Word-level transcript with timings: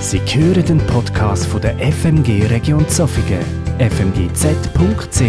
Sie 0.00 0.18
hören 0.18 0.64
den 0.64 0.78
Podcast 0.86 1.46
von 1.46 1.60
der 1.60 1.76
FMG 1.78 2.46
Region 2.46 2.88
Zofingen, 2.88 3.44
fmgz.ch. 3.78 5.20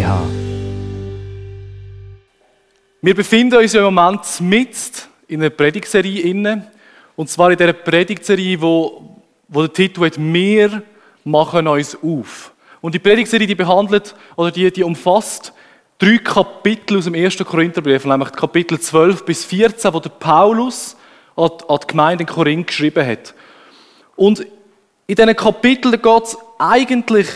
Wir 3.02 3.14
befinden 3.14 3.56
uns 3.58 3.74
im 3.74 3.82
Moment 3.82 4.40
mitten 4.40 5.02
in 5.28 5.42
einer 5.42 5.50
Predigtserie 5.50 6.64
und 7.16 7.28
zwar 7.28 7.50
in 7.50 7.58
dieser 7.58 7.74
Predigtserie, 7.74 8.62
wo, 8.62 9.20
wo 9.46 9.60
der 9.60 9.72
Titel 9.74 10.06
hat 10.06 10.16
«Wir 10.16 10.82
machen 11.22 11.68
uns 11.68 11.94
auf». 12.02 12.54
Und 12.80 12.94
die 12.94 12.98
Predigtserie, 12.98 13.46
die 13.46 13.54
behandelt 13.54 14.14
oder 14.36 14.50
die, 14.50 14.72
die 14.72 14.84
umfasst 14.84 15.52
drei 15.98 16.16
Kapitel 16.16 16.96
aus 16.96 17.04
dem 17.04 17.14
ersten 17.14 17.44
Korintherbrief, 17.44 18.06
nämlich 18.06 18.32
Kapitel 18.32 18.80
12 18.80 19.26
bis 19.26 19.44
14, 19.44 19.92
wo 19.92 20.00
der 20.00 20.10
Paulus 20.10 20.96
an 21.36 21.50
die 21.82 21.86
Gemeinde 21.86 22.22
in 22.22 22.28
Korinth 22.28 22.68
geschrieben 22.68 23.06
hat. 23.06 23.34
Und 24.16 24.46
in 25.06 25.14
diesen 25.14 25.36
Kapiteln 25.36 26.00
geht 26.00 26.22
es 26.22 26.38
eigentlich 26.58 27.28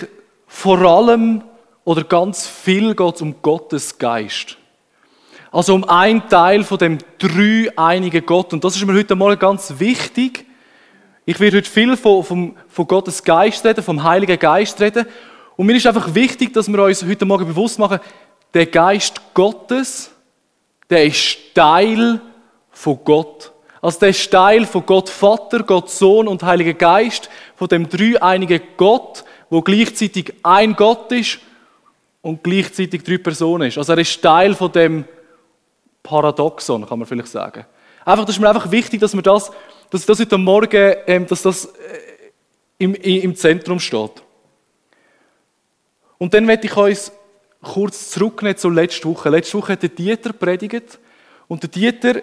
vor 0.46 0.78
allem 0.80 1.42
oder 1.84 2.04
ganz 2.04 2.46
viel 2.46 2.94
geht's 2.94 3.22
um 3.22 3.42
Gottes 3.42 3.98
Geist. 3.98 4.56
Also 5.52 5.74
um 5.74 5.84
einen 5.84 6.28
Teil 6.28 6.64
von 6.64 6.78
dem 6.78 6.98
drei 7.18 7.70
einigen 7.76 8.26
Gott. 8.26 8.52
Und 8.52 8.62
das 8.64 8.76
ist 8.76 8.84
mir 8.84 8.94
heute 8.94 9.14
Morgen 9.14 9.38
ganz 9.38 9.74
wichtig. 9.78 10.44
Ich 11.24 11.40
werde 11.40 11.56
heute 11.58 11.70
viel 11.70 11.96
von, 11.96 12.24
von, 12.24 12.56
von 12.68 12.86
Gottes 12.86 13.22
Geist 13.22 13.64
reden, 13.64 13.82
vom 13.82 14.02
Heiligen 14.02 14.38
Geist 14.38 14.80
reden. 14.80 15.06
Und 15.56 15.66
mir 15.66 15.76
ist 15.76 15.86
einfach 15.86 16.14
wichtig, 16.14 16.52
dass 16.52 16.68
wir 16.68 16.82
uns 16.82 17.04
heute 17.04 17.24
Morgen 17.24 17.46
bewusst 17.46 17.78
machen, 17.78 18.00
der 18.52 18.66
Geist 18.66 19.20
Gottes, 19.34 20.10
der 20.90 21.06
ist 21.06 21.54
Teil 21.54 22.20
von 22.70 22.98
Gott. 23.04 23.52
Also 23.86 24.00
der 24.00 24.08
ist 24.08 24.28
Teil 24.32 24.66
von 24.66 24.84
Gott 24.84 25.08
Vater, 25.08 25.62
Gott 25.62 25.90
Sohn 25.90 26.26
und 26.26 26.42
Heiliger 26.42 26.74
Geist, 26.74 27.30
von 27.54 27.68
dem 27.68 27.88
dreieinigen 27.88 28.60
Gott, 28.76 29.22
wo 29.48 29.62
gleichzeitig 29.62 30.34
ein 30.42 30.74
Gott 30.74 31.12
ist 31.12 31.38
und 32.20 32.42
gleichzeitig 32.42 33.04
drei 33.04 33.18
Personen 33.18 33.68
ist. 33.68 33.78
Also 33.78 33.92
er 33.92 33.98
ist 33.98 34.20
Teil 34.20 34.56
von 34.56 34.72
dem 34.72 35.04
Paradoxon, 36.02 36.84
kann 36.84 36.98
man 36.98 37.06
vielleicht 37.06 37.28
sagen. 37.28 37.64
Einfach, 38.04 38.24
das 38.24 38.34
ist 38.34 38.40
mir 38.40 38.48
einfach 38.48 38.68
wichtig, 38.72 39.00
dass 39.00 39.14
wir 39.14 39.22
das, 39.22 39.52
dass 39.90 40.04
das 40.04 40.18
heute 40.18 40.36
Morgen, 40.36 40.94
ähm, 41.06 41.28
dass 41.28 41.42
das 41.42 41.66
äh, 41.66 41.70
im, 42.78 42.92
im 42.96 43.36
Zentrum 43.36 43.78
steht. 43.78 44.20
Und 46.18 46.34
dann 46.34 46.48
werde 46.48 46.66
ich 46.66 46.76
uns 46.76 47.12
kurz 47.62 48.10
zurücknehmen 48.10 48.56
zur 48.56 48.72
letzten 48.72 49.08
Woche. 49.08 49.28
Letzte 49.28 49.56
Woche 49.56 49.74
hat 49.74 49.82
der 49.84 49.90
Dieter 49.90 50.32
predigt 50.32 50.98
und 51.46 51.62
der 51.62 51.70
Dieter 51.70 52.22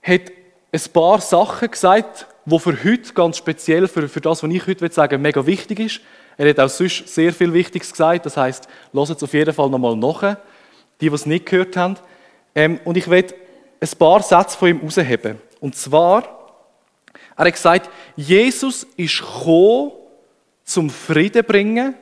hat 0.00 0.30
ein 0.72 0.92
paar 0.92 1.20
Sachen 1.20 1.70
gesagt, 1.70 2.26
die 2.44 2.58
für 2.58 2.84
heute 2.84 3.12
ganz 3.12 3.36
speziell, 3.36 3.88
für, 3.88 4.08
für 4.08 4.20
das, 4.20 4.42
was 4.42 4.50
ich 4.50 4.66
heute 4.66 4.92
sagen 4.92 5.12
will, 5.12 5.18
mega 5.18 5.44
wichtig 5.44 5.80
ist. 5.80 6.00
Er 6.36 6.48
hat 6.48 6.60
auch 6.60 6.68
sonst 6.68 7.08
sehr 7.08 7.32
viel 7.32 7.52
Wichtiges 7.52 7.90
gesagt, 7.90 8.26
das 8.26 8.36
heisst, 8.36 8.68
lasst 8.92 9.10
es 9.10 9.22
auf 9.22 9.34
jeden 9.34 9.52
Fall 9.52 9.68
nochmal 9.68 9.96
nach, 9.96 10.36
die, 11.00 11.08
die 11.08 11.14
es 11.14 11.26
nicht 11.26 11.46
gehört 11.46 11.76
haben. 11.76 11.96
Ähm, 12.54 12.80
und 12.84 12.96
ich 12.96 13.08
werde 13.08 13.34
ein 13.80 13.88
paar 13.98 14.22
Sätze 14.22 14.56
von 14.56 14.68
ihm 14.68 14.80
herausheben. 14.80 15.38
Und 15.60 15.76
zwar, 15.76 16.22
er 17.36 17.44
hat 17.44 17.52
gesagt, 17.52 17.90
Jesus 18.16 18.86
ist 18.96 19.20
gekommen, 19.20 19.92
zum 20.64 20.88
Frieden 20.88 21.44
bringen, 21.44 21.94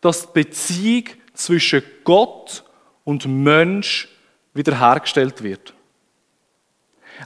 dass 0.00 0.26
die 0.26 0.42
Beziehung 0.42 1.04
zwischen 1.34 1.82
Gott 2.04 2.64
und 3.04 3.26
Mensch 3.26 4.08
wiederhergestellt 4.54 5.42
wird. 5.42 5.72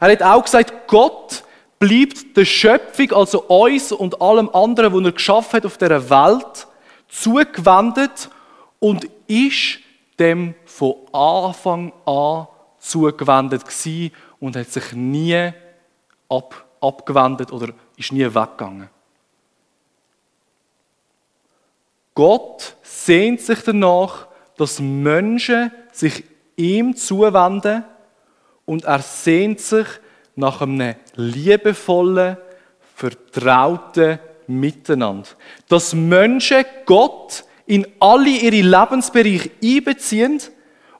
Er 0.00 0.12
hat 0.12 0.22
auch 0.22 0.44
gesagt, 0.44 0.88
Gott 0.88 1.44
bleibt 1.78 2.36
der 2.36 2.44
Schöpfung, 2.44 3.12
also 3.12 3.42
uns 3.42 3.92
und 3.92 4.20
allem 4.20 4.48
anderen, 4.50 4.92
was 4.92 5.04
er 5.04 5.12
geschaffen 5.12 5.56
hat 5.56 5.66
auf 5.66 5.78
dieser 5.78 6.10
Welt, 6.10 6.66
zugewendet 7.08 8.30
und 8.78 9.06
ist 9.26 9.80
dem 10.18 10.54
von 10.64 10.94
Anfang 11.12 11.92
an 12.06 12.46
zugewendet 12.78 13.64
gewesen 13.64 14.12
und 14.40 14.56
hat 14.56 14.70
sich 14.70 14.92
nie 14.92 15.52
ab, 16.28 16.64
abgewendet 16.80 17.52
oder 17.52 17.72
ist 17.96 18.12
nie 18.12 18.24
weggegangen. 18.24 18.88
Gott 22.14 22.76
sehnt 22.82 23.40
sich 23.40 23.60
danach, 23.62 24.26
dass 24.56 24.80
Menschen 24.80 25.72
sich 25.92 26.24
ihm 26.56 26.94
zuwenden 26.94 27.84
und 28.64 28.84
er 28.84 29.00
sehnt 29.00 29.60
sich 29.60 29.86
nach 30.34 30.60
einem 30.60 30.94
liebevollen, 31.14 32.36
vertrauten 32.94 34.18
Miteinander. 34.46 35.28
Dass 35.68 35.94
Menschen 35.94 36.64
Gott 36.84 37.44
in 37.66 37.86
alle 38.00 38.30
ihre 38.30 38.60
Lebensbereiche 38.60 39.50
einbeziehen 39.62 40.40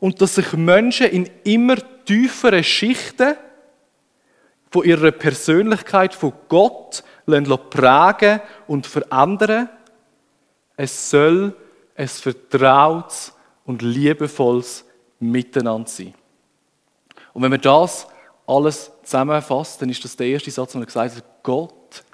und 0.00 0.20
dass 0.20 0.36
sich 0.36 0.52
Menschen 0.52 1.08
in 1.08 1.30
immer 1.44 1.76
tieferen 2.04 2.64
Schichten 2.64 3.36
von 4.70 4.84
ihrer 4.84 5.10
Persönlichkeit 5.10 6.14
von 6.14 6.32
Gott 6.48 7.04
prägen 7.26 8.40
und 8.66 8.86
verändern 8.86 9.68
es 10.76 11.10
soll 11.10 11.54
ein 11.94 12.08
vertrautes 12.08 13.32
und 13.64 13.82
liebevolles 13.82 14.84
Miteinander 15.20 15.88
sein. 15.88 16.14
Und 17.32 17.42
wenn 17.42 17.50
man 17.50 17.60
das 17.60 18.06
alles 18.46 18.90
zusammenfasst, 19.02 19.80
dann 19.80 19.88
ist 19.88 20.04
das 20.04 20.16
der 20.16 20.26
erste 20.26 20.50
Satz, 20.50 20.72
den 20.72 20.82
er 20.82 20.86
gesagt 20.86 21.16
hat, 21.16 21.24
Gott 21.42 22.04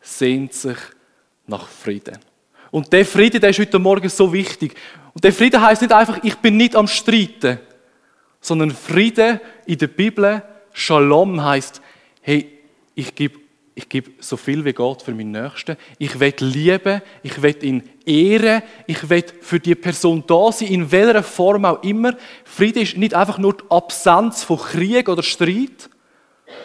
sehnt 0.00 0.52
sich 0.52 0.78
nach 1.46 1.66
Frieden. 1.66 2.18
Und 2.70 2.92
der 2.92 3.04
Frieden, 3.04 3.40
der 3.40 3.50
ist 3.50 3.58
heute 3.58 3.78
Morgen 3.78 4.08
so 4.08 4.32
wichtig. 4.32 4.74
Und 5.14 5.24
der 5.24 5.32
Frieden 5.32 5.60
heißt 5.60 5.82
nicht 5.82 5.92
einfach, 5.92 6.18
ich 6.22 6.36
bin 6.36 6.56
nicht 6.56 6.76
am 6.76 6.86
Streiten, 6.86 7.58
sondern 8.40 8.70
Frieden 8.70 9.40
in 9.66 9.78
der 9.78 9.88
Bibel, 9.88 10.42
Shalom 10.72 11.42
heißt, 11.42 11.80
hey, 12.20 12.58
ich 12.94 13.14
gebe 13.14 13.40
ich 13.78 13.88
gebe 13.88 14.10
so 14.18 14.36
viel 14.36 14.64
wie 14.64 14.72
Gott 14.72 15.02
für 15.02 15.14
meinen 15.14 15.30
Nächsten. 15.30 15.76
Ich 15.98 16.18
will 16.18 16.34
lieben, 16.40 17.00
ich 17.22 17.40
will 17.40 17.56
ihn 17.62 17.88
ehren, 18.04 18.62
ich 18.88 19.08
will 19.08 19.22
für 19.40 19.60
die 19.60 19.76
Person 19.76 20.24
da 20.26 20.50
sein, 20.50 20.66
in 20.66 20.90
welcher 20.90 21.22
Form 21.22 21.64
auch 21.64 21.80
immer. 21.84 22.16
Friede 22.44 22.80
ist 22.80 22.96
nicht 22.96 23.14
einfach 23.14 23.38
nur 23.38 23.52
die 23.52 23.62
Absenz 23.70 24.42
von 24.42 24.58
Krieg 24.58 25.08
oder 25.08 25.22
Streit, 25.22 25.88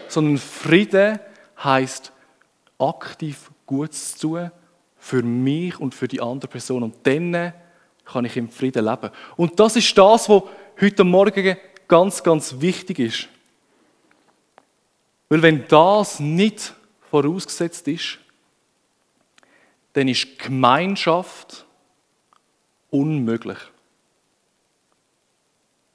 sondern 0.07 0.40
Friede 0.40 1.19
heißt 1.63 2.12
aktiv 2.79 3.51
Gutes 3.68 4.16
zu 4.16 4.30
tun 4.30 4.51
für 4.97 5.22
mich 5.22 5.80
und 5.80 5.94
für 5.94 6.07
die 6.07 6.19
andere 6.19 6.50
Person. 6.50 6.81
Und 6.81 6.95
dann 7.03 7.53
kann 8.06 8.25
ich 8.25 8.35
im 8.38 8.50
Frieden 8.50 8.85
leben. 8.85 9.12
Und 9.38 9.59
das 9.59 9.75
ist 9.75 9.95
das, 9.95 10.28
was 10.28 10.44
heute 10.81 11.03
Morgen 11.03 11.57
ganz, 11.88 12.24
ganz 12.24 12.56
wichtig 12.59 12.97
ist. 12.97 13.28
Weil 15.30 15.44
wenn 15.44 15.68
das 15.68 16.19
nicht 16.19 16.74
vorausgesetzt 17.13 17.88
ist, 17.88 18.18
dann 19.94 20.07
ist 20.07 20.40
Gemeinschaft 20.40 21.63
unmöglich. 22.90 23.59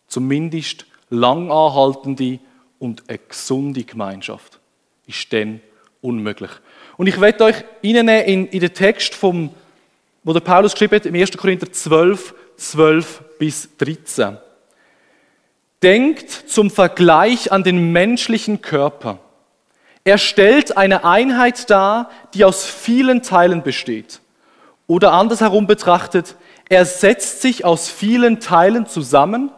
Zumindest 0.06 0.87
langanhaltende 1.11 2.39
und 2.79 3.03
eine 3.09 3.19
gesunde 3.19 3.83
Gemeinschaft 3.83 4.61
ist 5.09 5.33
dann 5.33 5.61
unmöglich. 6.03 6.53
Und 6.97 7.09
ich 7.09 7.21
werde 7.21 7.47
euch 7.47 7.65
in, 7.83 7.97
in 7.97 8.61
den 8.61 8.73
Text, 8.73 9.17
vom, 9.17 9.53
wo 10.23 10.33
der 10.33 10.39
Paulus 10.39 10.75
geschrieben 10.75 10.95
hat, 10.95 11.06
im 11.06 11.17
1. 11.17 11.37
Korinther 11.37 11.73
12, 11.73 12.33
12 12.56 13.25
bis 13.41 13.77
13. 13.77 14.39
Denkt 15.83 16.31
zum 16.31 16.71
Vergleich 16.71 17.50
an 17.50 17.65
den 17.65 17.91
menschlichen 17.91 18.62
Körper. 18.62 19.19
Er 20.09 20.17
stellt 20.17 20.79
eine 20.79 21.05
Einheit 21.05 21.69
dar, 21.69 22.09
die 22.33 22.47
aus 22.47 22.65
vielen 22.65 23.23
Teilen 23.23 23.63
besteht. 23.63 24.21
Oder 24.87 25.12
andersherum 25.12 25.67
betrachtet, 25.67 26.35
er 26.71 26.87
setzt 26.87 27.43
sich 27.43 27.67
aus 27.67 27.91
vielen 27.91 28.41
Teilen 28.41 28.87
zusammen, 28.87 29.50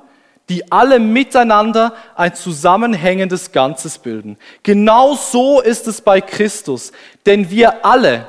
die 0.49 0.73
alle 0.73 0.99
miteinander 0.99 1.95
ein 2.17 2.35
zusammenhängendes 2.35 3.53
Ganzes 3.53 3.99
bilden. 3.99 4.39
Genau 4.65 5.15
so 5.15 5.61
ist 5.61 5.87
es 5.87 6.01
bei 6.01 6.21
Christus, 6.21 6.91
denn 7.27 7.49
wir 7.51 7.85
alle, 7.87 8.27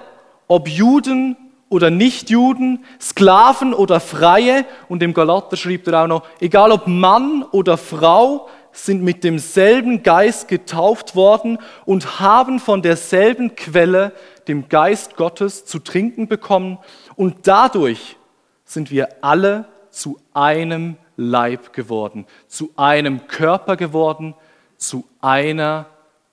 ob 0.47 0.67
Juden 0.67 1.35
oder 1.69 1.89
Nichtjuden, 1.89 2.85
Sklaven 3.01 3.73
oder 3.73 3.99
Freie, 3.99 4.65
und 4.89 5.01
im 5.01 5.15
Galater 5.15 5.57
schrieb 5.57 5.87
er 5.87 6.03
auch 6.03 6.07
noch, 6.07 6.27
egal 6.39 6.71
ob 6.71 6.85
Mann 6.85 7.43
oder 7.51 7.79
Frau, 7.79 8.47
sind 8.71 9.03
mit 9.03 9.23
demselben 9.23 10.03
Geist 10.03 10.47
getauft 10.47 11.15
worden 11.15 11.57
und 11.85 12.19
haben 12.19 12.59
von 12.59 12.81
derselben 12.81 13.55
Quelle, 13.55 14.13
dem 14.47 14.69
Geist 14.69 15.15
Gottes, 15.15 15.65
zu 15.65 15.79
trinken 15.79 16.27
bekommen. 16.27 16.77
Und 17.15 17.47
dadurch 17.47 18.17
sind 18.65 18.91
wir 18.91 19.09
alle 19.21 19.65
zu 19.89 20.19
einem 20.33 20.97
Leib 21.17 21.73
geworden, 21.73 22.25
zu 22.47 22.71
einem 22.75 23.27
Körper 23.27 23.75
geworden, 23.75 24.33
zu 24.77 25.05
einer 25.21 25.85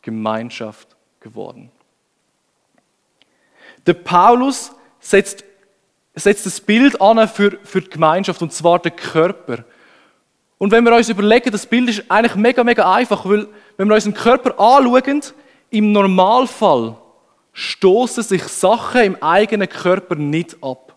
Gemeinschaft 0.03 0.97
geworden. 1.21 1.71
Der 3.87 3.95
Paulus 3.95 4.73
setzt, 5.01 5.45
setzt 6.15 6.47
das 6.47 6.61
Bild 6.61 7.01
an 7.01 7.29
für, 7.29 7.59
für 7.65 7.81
die 7.81 7.91
Gemeinschaft, 7.91 8.43
und 8.43 8.53
zwar 8.53 8.79
den 8.79 8.95
Körper. 8.95 9.65
Und 10.59 10.73
wenn 10.73 10.85
wir 10.85 10.95
uns 10.95 11.09
überlegen, 11.09 11.51
das 11.51 11.67
Bild 11.67 11.89
ist 11.89 12.11
eigentlich 12.11 12.35
mega, 12.35 12.65
mega 12.65 12.93
einfach, 12.93 13.25
weil 13.25 13.47
wenn 13.77 13.89
wir 13.89 13.95
unseren 13.95 14.15
Körper 14.15 14.59
anschauen, 14.59 15.23
im 15.71 15.93
Normalfall 15.93 16.97
stoßen 17.53 18.23
sich 18.23 18.43
Sachen 18.43 19.03
im 19.03 19.23
eigenen 19.23 19.69
Körper 19.69 20.17
nicht 20.17 20.57
ab. 20.63 20.95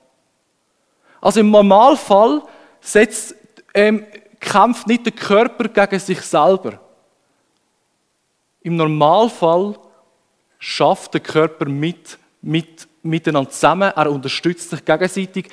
Also 1.19 1.39
im 1.39 1.51
Normalfall 1.51 2.41
setzt, 2.79 3.35
ähm, 3.73 4.05
kämpft 4.39 4.87
nicht 4.87 5.05
der 5.05 5.13
Körper 5.13 5.67
gegen 5.67 5.99
sich 5.99 6.21
selber. 6.21 6.79
Im 8.61 8.75
Normalfall 8.75 9.75
schafft 10.57 11.13
der 11.13 11.21
Körper 11.21 11.65
mit, 11.65 12.17
mit, 12.41 12.87
miteinander 13.03 13.49
zusammen, 13.49 13.91
er 13.95 14.11
unterstützt 14.11 14.69
sich 14.71 14.83
gegenseitig 14.83 15.49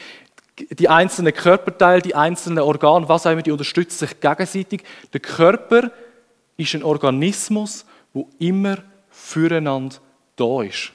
die 0.71 0.89
einzelnen 0.89 1.33
Körperteile, 1.33 2.03
die 2.03 2.15
einzelnen 2.15 2.61
Organe, 2.61 3.09
was 3.09 3.27
auch 3.27 3.33
immer, 3.33 3.43
die 3.43 3.51
unterstützen 3.51 4.07
sich 4.07 4.21
gegenseitig. 4.21 4.83
Der 5.13 5.21
Körper 5.21 5.91
ist 6.57 6.75
ein 6.75 6.83
Organismus, 6.83 7.85
wo 8.13 8.29
immer 8.39 8.79
füreinander 9.11 9.97
da 10.37 10.63
ist. 10.63 10.93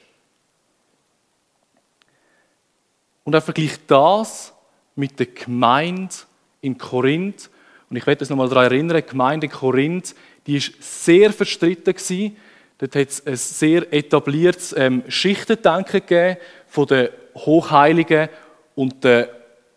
Und 3.24 3.34
er 3.34 3.40
vergleicht 3.40 3.82
das 3.86 4.52
mit 4.94 5.18
der 5.18 5.26
Gemeinde 5.26 6.14
in 6.60 6.76
Korinth. 6.78 7.50
Und 7.88 7.96
ich 7.96 8.06
werde 8.06 8.20
uns 8.20 8.30
nochmal 8.30 8.48
daran 8.48 8.64
erinnern, 8.64 8.98
die 8.98 9.10
Gemeinde 9.10 9.46
in 9.46 9.52
Korinth, 9.52 10.14
die 10.46 10.56
ist 10.56 10.72
sehr 10.80 11.32
verstritten 11.32 11.94
gewesen. 11.94 12.36
Dort 12.78 12.96
hat 12.96 13.08
es 13.08 13.26
ein 13.26 13.36
sehr 13.36 13.92
etabliertes 13.92 14.74
ähm, 14.76 15.04
Schichtendenken 15.08 16.00
gegeben 16.00 16.36
von 16.66 16.86
den 16.86 17.08
Hochheiligen 17.34 18.28
und 18.74 19.02
den 19.04 19.26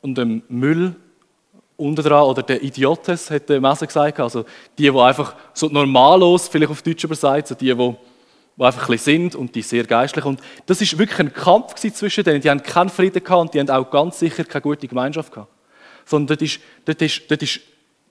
und 0.02 0.18
dem 0.18 0.44
Müll 0.50 0.96
unten 1.78 2.04
dran, 2.04 2.24
oder 2.24 2.42
der 2.42 2.62
Idiotes, 2.62 3.30
hat 3.30 3.50
der 3.50 3.62
Messer 3.62 3.86
gesagt. 3.88 4.20
Also 4.20 4.46
die, 4.78 4.90
die 4.92 5.00
einfach 5.00 5.36
so 5.54 5.68
normallos, 5.68 6.48
vielleicht 6.48 6.72
auf 6.72 6.82
Deutsch 6.82 7.04
übersetzt, 7.04 7.50
so 7.50 7.56
die, 7.56 7.74
die, 7.74 7.96
die 8.58 8.64
einfach 8.64 8.90
ein 8.90 8.98
sind 8.98 9.36
und 9.36 9.54
die 9.54 9.62
sehr 9.62 9.84
geistlich. 9.84 10.26
Und 10.26 10.42
das 10.66 10.82
ist 10.82 10.98
wirklich 10.98 11.20
ein 11.20 11.34
Kampf 11.34 11.76
zwischen 11.76 12.24
denen. 12.24 12.42
Die 12.42 12.50
haben 12.50 12.64
keinen 12.64 12.90
Frieden 12.90 13.24
gehabt 13.24 13.42
und 13.42 13.54
die 13.54 13.60
haben 13.60 13.70
auch 13.70 13.90
ganz 13.90 14.20
sicher 14.20 14.44
keine 14.44 14.64
gute 14.64 14.88
Gemeinschaft 14.88 15.32
gehabt. 15.32 15.52
Sondern 16.06 16.38
das 16.38 16.48
ist, 16.48 16.60
das 16.86 16.96
ist, 17.00 17.30
das 17.30 17.38
ist, 17.40 17.60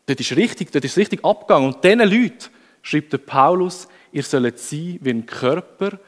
das 0.06 0.16
ist 0.16 0.36
richtig, 0.36 0.70
das 0.70 0.84
ist 0.84 0.96
richtig 0.96 1.24
abgegangen. 1.24 1.74
Und 1.74 1.82
diesen 1.82 1.98
Leuten 2.00 2.50
schreibt 2.82 3.12
der 3.12 3.18
Paulus, 3.18 3.88
ihr 4.12 4.22
sollt 4.22 4.58
sein 4.58 4.98
wie 5.00 5.10
ein 5.10 5.26
Körper, 5.26 5.98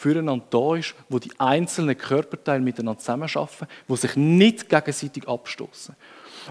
füreinander 0.00 0.46
da 0.48 0.76
ist, 0.76 0.94
wo 1.10 1.18
die 1.18 1.30
einzelnen 1.38 1.96
Körperteile 1.96 2.62
miteinander 2.62 2.98
zusammenarbeiten, 2.98 3.66
wo 3.86 3.96
sich 3.96 4.16
nicht 4.16 4.68
gegenseitig 4.70 5.28
abstoßen. 5.28 5.94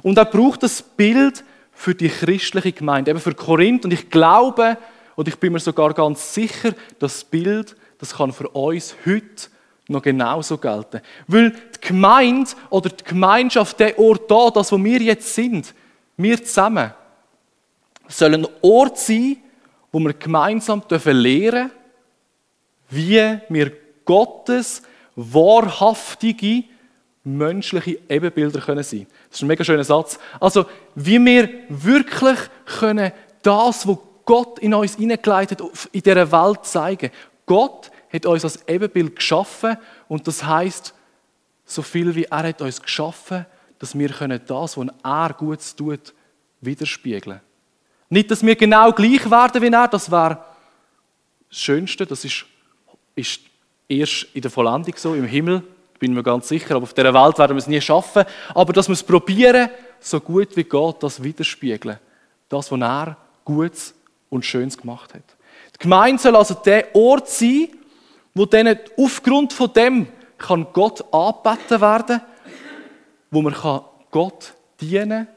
Und 0.04 0.18
er 0.20 0.26
braucht 0.26 0.62
das 0.62 0.84
Bild 0.84 1.44
für 1.74 1.96
die 1.96 2.10
christliche 2.10 2.74
Gemeinde, 2.74 3.10
eben 3.10 3.20
für 3.20 3.34
Korinth. 3.34 3.86
Und 3.86 3.92
ich 3.92 4.10
glaube, 4.12 4.78
und 5.16 5.28
ich 5.28 5.36
bin 5.38 5.54
mir 5.54 5.60
sogar 5.60 5.94
ganz 5.96 6.34
sicher, 6.34 6.76
das 7.00 7.24
Bild, 7.24 7.76
das 7.98 8.16
kann 8.16 8.32
für 8.32 8.50
uns 8.50 8.96
heute 9.04 9.50
noch 9.88 10.04
genauso 10.04 10.60
gelten. 10.60 11.02
Weil 11.28 11.52
die 11.52 11.88
Gemeinde 11.88 12.52
oder 12.70 12.90
die 12.90 13.04
Gemeinschaft, 13.04 13.80
der 13.80 13.98
Ort 13.98 14.30
da, 14.30 14.52
das, 14.52 14.72
wo 14.72 14.84
wir 14.84 15.02
jetzt 15.02 15.34
sind, 15.34 15.74
wir 16.18 16.44
zusammen, 16.44 16.94
soll 18.08 18.36
ein 18.36 18.48
Ort 18.62 19.00
sein, 19.00 19.38
wo 19.92 20.00
wir 20.00 20.14
gemeinsam 20.14 20.84
lernen 20.88 21.02
dürfen, 21.02 21.72
wie 22.90 23.40
wir 23.50 23.72
Gottes 24.06 24.82
wahrhaftige 25.16 26.64
menschliche 27.24 28.00
Ebenbilder 28.08 28.62
können 28.62 28.84
sein. 28.84 29.06
Das 29.30 29.38
ist 29.38 29.44
ein 29.44 29.48
mega 29.48 29.64
schöner 29.64 29.84
Satz. 29.84 30.18
Also, 30.40 30.66
wie 30.96 31.24
wir 31.24 31.50
wirklich 31.70 32.40
können 32.66 33.12
das, 33.42 33.88
was 33.88 33.98
Gott 34.26 34.60
in 34.60 34.74
uns 34.74 34.96
hineingeleitet 34.96 35.62
in 35.92 36.02
dieser 36.02 36.32
Welt 36.32 36.66
zeigen. 36.66 37.12
Gott 37.46 37.92
hat 38.12 38.26
uns 38.26 38.44
als 38.44 38.68
Ebenbild 38.68 39.16
geschaffen 39.16 39.78
und 40.08 40.28
das 40.28 40.44
heißt, 40.44 40.94
so 41.66 41.82
viel 41.82 42.16
wie 42.16 42.26
er 42.26 42.44
hat 42.44 42.62
uns 42.62 42.82
geschaffen, 42.82 43.46
dass 43.78 43.98
wir 43.98 44.10
können 44.10 44.42
das, 44.46 44.78
was 44.78 44.88
er 45.04 45.34
gut 45.34 45.60
tut, 45.78 46.14
widerspiegeln. 46.62 47.40
Nicht, 48.10 48.32
dass 48.32 48.44
wir 48.44 48.56
genau 48.56 48.92
gleich 48.92 49.30
werden 49.30 49.62
wie 49.62 49.72
er, 49.72 49.88
das 49.88 50.12
wäre 50.12 50.44
das 51.50 51.58
Schönste, 51.60 52.06
das 52.06 52.26
ist 52.26 52.46
ist 53.16 53.42
erst 53.88 54.28
in 54.34 54.42
der 54.42 54.52
Vollendung 54.52 54.94
so, 54.98 55.16
im 55.16 55.26
Himmel, 55.26 55.64
bin 56.00 56.14
mir 56.14 56.24
ganz 56.24 56.48
sicher, 56.48 56.76
aber 56.76 56.84
auf 56.84 56.94
dieser 56.94 57.14
Welt 57.14 57.38
werden 57.38 57.56
wir 57.56 57.60
es 57.60 57.68
nie 57.68 57.82
schaffen. 57.82 58.24
Aber 58.56 58.72
dass 58.74 58.88
wir 58.88 58.94
es 58.94 59.04
probieren, 59.04 59.70
so 60.00 60.20
gut 60.22 60.56
wie 60.56 60.64
Gott 60.64 61.04
das 61.04 61.22
widerspiegeln. 61.22 62.00
Das, 62.48 62.72
was 62.72 62.80
er 62.80 63.18
Gutes 63.44 63.94
und 64.30 64.46
Schönes 64.46 64.78
gemacht 64.78 65.14
hat. 65.14 65.24
Die 65.76 65.80
Gemeinde 65.80 66.22
soll 66.22 66.36
also 66.36 66.54
der 66.54 66.96
Ort 66.96 67.28
sein, 67.28 67.70
wo 68.34 68.46
dann 68.46 68.80
aufgrund 68.98 69.54
von 69.54 69.74
dem 69.74 70.08
kann 70.38 70.68
Gott 70.72 71.04
angebeten 71.14 71.82
werden, 71.82 72.22
wo 73.30 73.42
man 73.42 73.54
kann 73.54 73.82
Gott 74.12 74.54
dienen 74.80 75.26
kann 75.26 75.28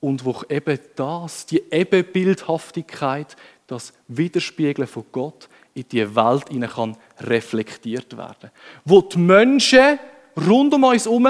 und 0.00 0.24
wo 0.24 0.42
eben 0.48 0.78
das, 0.94 1.46
die 1.46 1.62
Ebenbildhaftigkeit, 1.70 3.36
das 3.66 3.92
Widerspiegeln 4.06 4.86
von 4.86 5.04
Gott 5.10 5.48
in 5.78 5.88
die 5.90 6.14
Welt 6.14 6.48
hinein 6.48 6.70
kann 6.70 6.96
reflektiert 7.20 8.16
werden. 8.16 8.50
Wo 8.84 9.00
die 9.00 9.18
Menschen 9.18 9.98
rund 10.36 10.74
um 10.74 10.84
uns 10.84 11.04
herum, 11.04 11.28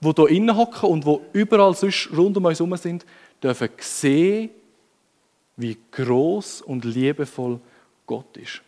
die 0.00 0.12
hier 0.16 0.28
innen 0.28 0.56
hocken 0.56 0.88
und 0.88 1.06
wo 1.06 1.22
überall 1.32 1.74
sonst 1.74 2.08
rund 2.16 2.36
um 2.36 2.44
uns 2.44 2.58
herum 2.58 2.76
sind, 2.76 3.04
dürfen 3.42 3.68
sehen, 3.78 4.50
wie 5.56 5.76
groß 5.90 6.62
und 6.62 6.84
liebevoll 6.84 7.60
Gott 8.06 8.36
ist. 8.36 8.62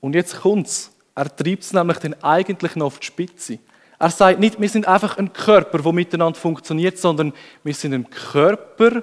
Und 0.00 0.14
jetzt 0.14 0.40
kommt's. 0.40 0.92
Er 1.14 1.34
treibt 1.34 1.62
es 1.62 1.72
nämlich 1.72 1.98
dann 1.98 2.14
eigentlich 2.22 2.76
noch 2.76 2.86
auf 2.86 2.98
die 2.98 3.06
Spitze. 3.06 3.58
Er 3.98 4.10
sagt 4.10 4.40
nicht, 4.40 4.58
wir 4.60 4.68
sind 4.68 4.88
einfach 4.88 5.18
ein 5.18 5.32
Körper, 5.32 5.78
der 5.78 5.92
miteinander 5.92 6.38
funktioniert, 6.38 6.96
sondern 6.98 7.34
wir 7.62 7.74
sind 7.74 7.92
ein 7.92 8.08
Körper, 8.08 9.02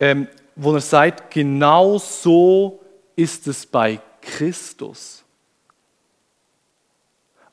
ähm, 0.00 0.28
wo 0.56 0.74
er 0.74 0.80
sagt, 0.80 1.32
genau 1.32 1.98
so 1.98 2.80
ist 3.14 3.46
es 3.46 3.66
bei 3.66 4.00
Christus. 4.20 5.22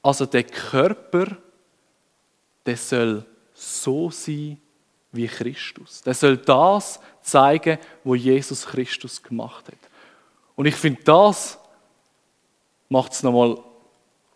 Also 0.02 0.26
der 0.26 0.44
Körper, 0.44 1.38
der 2.66 2.78
soll 2.78 3.26
so 3.54 4.10
sein 4.10 4.60
wie 5.12 5.28
Christus. 5.28 6.02
Der 6.02 6.14
soll 6.14 6.38
das 6.38 7.00
zeigen, 7.22 7.78
wo 8.04 8.16
Jesus 8.16 8.66
Christus 8.66 9.22
gemacht 9.22 9.68
hat. 9.68 9.78
Und 10.56 10.66
ich 10.66 10.76
finde, 10.76 11.04
das 11.04 11.60
macht 12.90 13.14
es 13.14 13.24
nochmal 13.24 13.58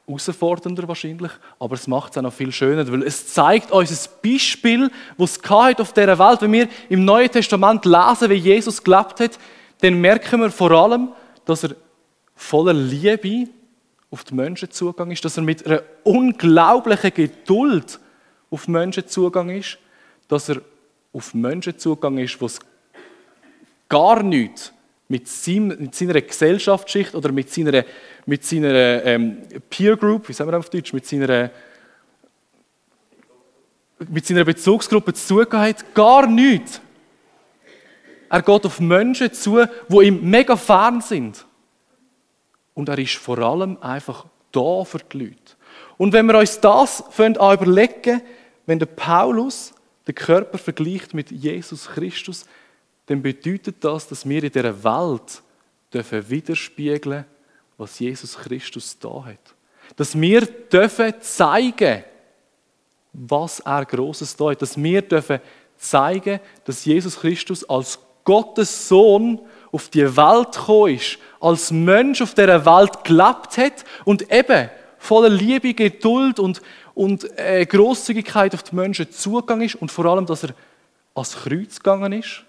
herausfordernder 0.07 0.87
wahrscheinlich, 0.87 1.31
aber 1.59 1.75
es 1.75 1.85
macht 1.85 2.11
es 2.11 2.17
auch 2.17 2.21
noch 2.21 2.33
viel 2.33 2.51
schöner, 2.51 2.89
weil 2.89 3.03
es 3.03 3.27
zeigt 3.27 3.71
uns 3.71 3.91
ein 3.91 4.31
Beispiel, 4.31 4.89
was 5.17 5.37
es 5.37 5.79
auf 5.79 5.93
dieser 5.93 6.17
Welt. 6.17 6.41
Wenn 6.41 6.53
wir 6.53 6.67
im 6.89 7.03
Neuen 7.03 7.29
Testament 7.29 7.83
lesen, 7.83 8.29
wie 8.29 8.35
Jesus 8.35 8.81
gelebt 8.81 9.19
hat, 9.19 9.37
dann 9.81 9.99
merken 9.99 10.39
wir 10.41 10.49
vor 10.49 10.71
allem, 10.71 11.09
dass 11.45 11.63
er 11.63 11.75
voller 12.35 12.73
Liebe 12.73 13.49
auf 14.09 14.23
die 14.23 14.33
Menschen 14.33 14.71
zugang 14.71 15.11
ist, 15.11 15.25
dass 15.25 15.37
er 15.37 15.43
mit 15.43 15.65
einer 15.65 15.83
unglaublichen 16.03 17.13
Geduld 17.13 17.99
auf 18.49 18.67
Menschen 18.69 19.07
zugang 19.07 19.49
ist, 19.49 19.77
dass 20.29 20.47
er 20.47 20.61
auf 21.11 21.33
Menschen 21.33 21.77
zugang 21.77 22.17
ist, 22.17 22.39
wo 22.39 22.45
es 22.45 22.59
gar 23.89 24.23
nichts 24.23 24.71
mit 25.09 25.27
seiner 25.27 26.21
Gesellschaftsschicht 26.21 27.15
oder 27.15 27.31
mit 27.31 27.51
seiner, 27.51 27.83
mit 28.27 28.43
seiner 28.43 29.05
ähm, 29.05 29.37
Peer 29.69 29.95
Group, 29.95 30.27
wie 30.27 30.33
sagen 30.33 30.51
wir 30.51 30.59
auf 30.59 30.69
Deutsch, 30.69 30.91
mit 30.91 31.05
seiner, 31.07 31.49
mit 34.09 34.25
seiner 34.25 34.43
Bezugsgruppe 34.43 35.13
zu 35.13 35.45
tun 35.45 35.59
hat, 35.59 35.95
gar 35.95 36.27
nichts. 36.27 36.81
Er 38.29 38.41
geht 38.41 38.65
auf 38.65 38.81
Menschen 38.81 39.31
zu, 39.31 39.65
die 39.87 40.05
ihm 40.05 40.29
mega 40.29 40.57
fern 40.57 40.99
sind. 40.99 41.45
Und 42.73 42.89
er 42.89 42.99
ist 42.99 43.15
vor 43.15 43.39
allem 43.39 43.77
einfach 43.81 44.25
da 44.51 44.83
für 44.83 44.99
die 44.99 45.19
Leute. 45.19 45.55
Und 45.97 46.11
wenn 46.11 46.25
wir 46.25 46.37
uns 46.37 46.59
das 46.59 47.03
an 47.17 47.33
überlegen, 47.33 48.21
wenn 48.65 48.77
der 48.77 48.87
Paulus 48.87 49.73
den 50.05 50.15
Körper 50.15 50.57
vergleicht 50.57 51.13
mit 51.13 51.31
Jesus 51.31 51.87
Christus, 51.87 52.45
dann 53.05 53.21
bedeutet 53.21 53.77
das, 53.79 54.09
dass 54.09 54.27
wir 54.27 54.43
in 54.43 54.51
dieser 54.51 54.83
Welt 54.83 55.41
dürfen 55.93 56.29
widerspiegeln 56.29 57.23
was 57.77 57.99
Jesus 57.99 58.37
Christus 58.37 58.97
da 58.99 59.25
hat. 59.25 59.55
Dass 59.95 60.19
wir 60.19 60.41
dürfen 60.41 61.13
zeigen, 61.21 62.03
was 63.13 63.59
er 63.59 63.85
Großes 63.85 64.35
da 64.35 64.51
hat. 64.51 64.61
Dass 64.61 64.81
wir 64.81 65.01
dürfen 65.01 65.39
zeigen, 65.77 66.39
dass 66.65 66.85
Jesus 66.85 67.19
Christus 67.19 67.63
als 67.69 67.99
Gottes 68.23 68.89
Sohn 68.89 69.39
auf 69.71 69.89
die 69.89 70.17
Welt 70.17 70.51
gekommen 70.53 70.95
ist, 70.95 71.17
als 71.39 71.71
Mensch 71.71 72.21
auf 72.21 72.33
dieser 72.33 72.65
Welt 72.65 73.03
gelebt 73.03 73.57
hat 73.57 73.85
und 74.05 74.31
eben 74.31 74.69
voller 74.97 75.29
Liebe, 75.29 75.73
Geduld 75.73 76.39
und, 76.39 76.61
und 76.93 77.37
äh, 77.39 77.65
Großzügigkeit 77.65 78.53
auf 78.53 78.63
die 78.63 78.75
Menschen 78.75 79.11
zugegangen 79.11 79.65
ist 79.65 79.75
und 79.75 79.91
vor 79.91 80.05
allem, 80.05 80.25
dass 80.25 80.43
er 80.43 80.55
ans 81.13 81.35
Kreuz 81.35 81.77
gegangen 81.77 82.13
ist, 82.13 82.43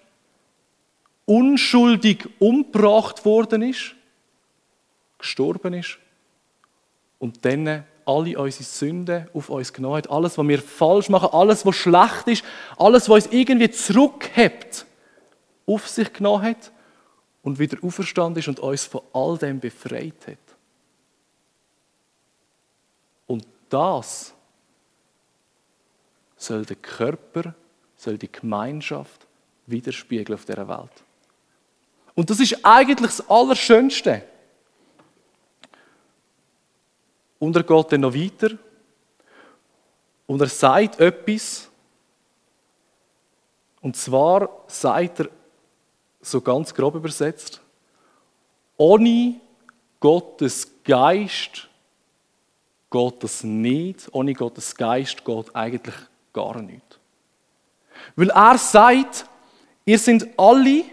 unschuldig 1.25 2.27
umgebracht 2.39 3.23
worden 3.23 3.61
ist, 3.61 3.95
gestorben 5.19 5.73
ist 5.73 5.99
und 7.19 7.45
dann 7.45 7.85
alle 8.05 8.39
unsere 8.39 8.63
Sünden 8.63 9.29
auf 9.33 9.49
uns 9.49 9.71
genommen 9.71 9.97
hat. 9.97 10.09
Alles, 10.09 10.37
was 10.37 10.47
wir 10.47 10.59
falsch 10.59 11.09
machen, 11.09 11.29
alles, 11.31 11.65
was 11.65 11.75
schlecht 11.75 12.27
ist, 12.27 12.43
alles, 12.77 13.07
was 13.07 13.25
uns 13.25 13.33
irgendwie 13.33 13.69
zurückhebt, 13.69 14.85
auf 15.67 15.87
sich 15.87 16.11
genommen 16.11 16.43
hat 16.43 16.71
und 17.43 17.59
wieder 17.59 17.77
auferstanden 17.83 18.39
ist 18.39 18.47
und 18.47 18.59
uns 18.59 18.85
von 18.85 19.01
all 19.13 19.37
dem 19.37 19.59
befreit 19.59 20.27
hat. 20.27 20.37
Und 23.27 23.45
das 23.69 24.33
soll 26.35 26.65
der 26.65 26.77
Körper, 26.77 27.53
soll 27.95 28.17
die 28.17 28.31
Gemeinschaft 28.31 29.27
widerspiegeln 29.67 30.39
auf 30.39 30.45
dieser 30.45 30.67
Welt. 30.67 31.03
Und 32.15 32.29
das 32.29 32.39
ist 32.39 32.65
eigentlich 32.65 33.11
das 33.11 33.29
Allerschönste. 33.29 34.23
Und 37.39 37.55
er 37.55 37.63
geht 37.63 37.91
dann 37.91 38.01
noch 38.01 38.13
weiter 38.13 38.51
und 40.27 40.41
er 40.41 40.47
sagt 40.47 40.99
etwas. 40.99 41.69
Und 43.81 43.95
zwar 43.95 44.49
sagt 44.67 45.21
er, 45.21 45.29
so 46.21 46.41
ganz 46.41 46.73
grob 46.73 46.95
übersetzt, 46.95 47.61
ohne 48.75 49.39
Gottes 49.99 50.67
Geist 50.83 51.69
geht 52.89 53.23
das 53.23 53.43
nicht. 53.43 54.07
Ohne 54.11 54.33
Gottes 54.33 54.75
Geist 54.75 55.23
geht 55.23 55.55
eigentlich 55.55 55.95
gar 56.33 56.61
nicht. 56.61 56.99
Weil 58.15 58.29
er 58.29 58.57
sagt, 58.57 59.25
ihr 59.85 59.99
sind 59.99 60.27
alle 60.37 60.83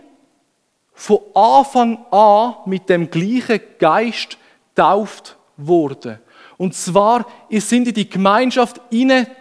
von 0.93 1.21
Anfang 1.35 2.07
an 2.11 2.57
mit 2.67 2.89
dem 2.89 3.11
gleichen 3.11 3.61
Geist 3.79 4.39
tauft 4.75 5.37
worden. 5.57 6.19
Und 6.59 6.75
zwar, 6.75 7.27
ihr 7.51 7.61
sind 7.61 7.89
in 7.89 7.95
die 7.95 8.09
Gemeinschaft 8.09 8.81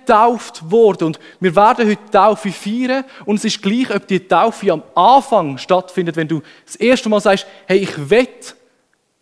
tauft 0.06 0.70
worden. 0.70 1.06
Und 1.06 1.20
wir 1.40 1.56
werden 1.56 1.90
heute 1.90 2.12
Taufe 2.12 2.52
feiern. 2.52 3.06
Und 3.26 3.38
es 3.38 3.46
ist 3.46 3.62
gleich, 3.62 3.94
ob 3.94 4.08
die 4.08 4.28
Taufe 4.28 4.72
am 4.72 4.84
Anfang 4.96 5.58
stattfindet, 5.58 6.18
wenn 6.18 6.28
du 6.28 6.42
das 6.66 6.76
erste 6.76 7.08
Mal 7.08 7.22
sagst, 7.22 7.48
hey, 7.68 7.80
ich 7.80 8.10
will 8.10 8.28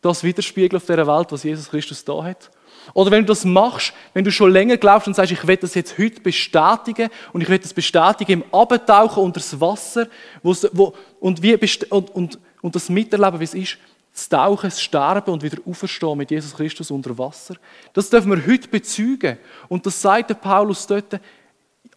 das 0.02 0.24
widerspiegeln 0.24 0.82
auf 0.82 0.86
dieser 0.86 1.08
Welt, 1.08 1.32
was 1.32 1.44
Jesus 1.44 1.70
Christus 1.70 2.04
da 2.04 2.24
hat. 2.24 2.50
Oder 2.94 3.12
wenn 3.12 3.22
du 3.22 3.28
das 3.28 3.46
machst, 3.46 3.94
wenn 4.14 4.26
du 4.26 4.32
schon 4.32 4.52
länger 4.52 4.78
glaubst 4.78 5.08
und 5.08 5.14
sagst, 5.14 5.32
ich 5.32 5.48
will 5.48 5.56
das 5.56 5.74
jetzt 5.74 5.98
heute 5.98 6.20
bestätigen 6.20 7.10
und 7.32 7.42
ich 7.42 7.48
will 7.48 7.60
das 7.60 7.74
bestätigen 7.74 8.42
im 8.42 8.44
Abtauchen 8.52 9.24
unter 9.24 9.40
das 9.40 9.60
Wasser 9.60 10.08
wo, 10.42 10.94
und, 11.20 11.42
wie, 11.42 11.56
und, 11.90 12.10
und, 12.14 12.40
und 12.62 12.76
das 12.76 12.90
miterleben, 12.90 13.40
wie 13.40 13.46
es 13.46 13.54
ist, 13.54 13.78
das 14.14 14.30
Tauchen, 14.30 14.70
das 14.70 14.82
Sterben 14.82 15.32
und 15.32 15.42
wieder 15.42 15.58
auferstehen 15.66 16.18
mit 16.18 16.30
Jesus 16.30 16.54
Christus 16.54 16.92
unter 16.92 17.18
Wasser. 17.18 17.56
Das 17.94 18.10
dürfen 18.10 18.32
wir 18.32 18.46
heute 18.46 18.68
bezeugen. 18.68 19.40
Und 19.70 19.86
das 19.86 20.00
sagt 20.00 20.30
der 20.30 20.36
Paulus 20.36 20.86
dort, 20.86 21.20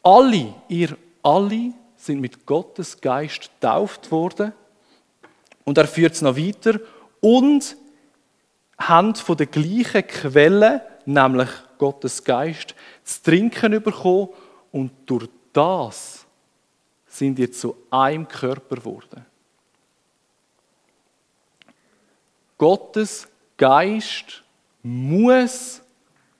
alle, 0.02 0.54
ihr 0.68 0.96
alle 1.22 1.72
sind 1.96 2.20
mit 2.20 2.46
Gottes 2.46 2.98
Geist 3.00 3.50
getauft 3.60 4.10
worden. 4.10 4.52
Und 5.64 5.76
er 5.76 5.86
führt 5.86 6.14
es 6.14 6.22
noch 6.22 6.36
weiter. 6.36 6.80
Und 7.20 7.76
haben 8.78 9.14
von 9.14 9.36
der 9.36 9.46
gleichen 9.46 10.06
Quelle, 10.06 10.82
nämlich 11.04 11.48
Gottes 11.76 12.24
Geist, 12.24 12.74
zu 13.04 13.22
trinken 13.24 13.82
bekommen. 13.82 14.28
Und 14.72 14.92
durch 15.04 15.28
das 15.52 16.24
sind 17.06 17.38
ihr 17.38 17.52
zu 17.52 17.76
einem 17.90 18.26
Körper 18.26 18.76
geworden. 18.76 19.26
Gottes 22.58 23.28
Geist 23.56 24.42
muss 24.82 25.82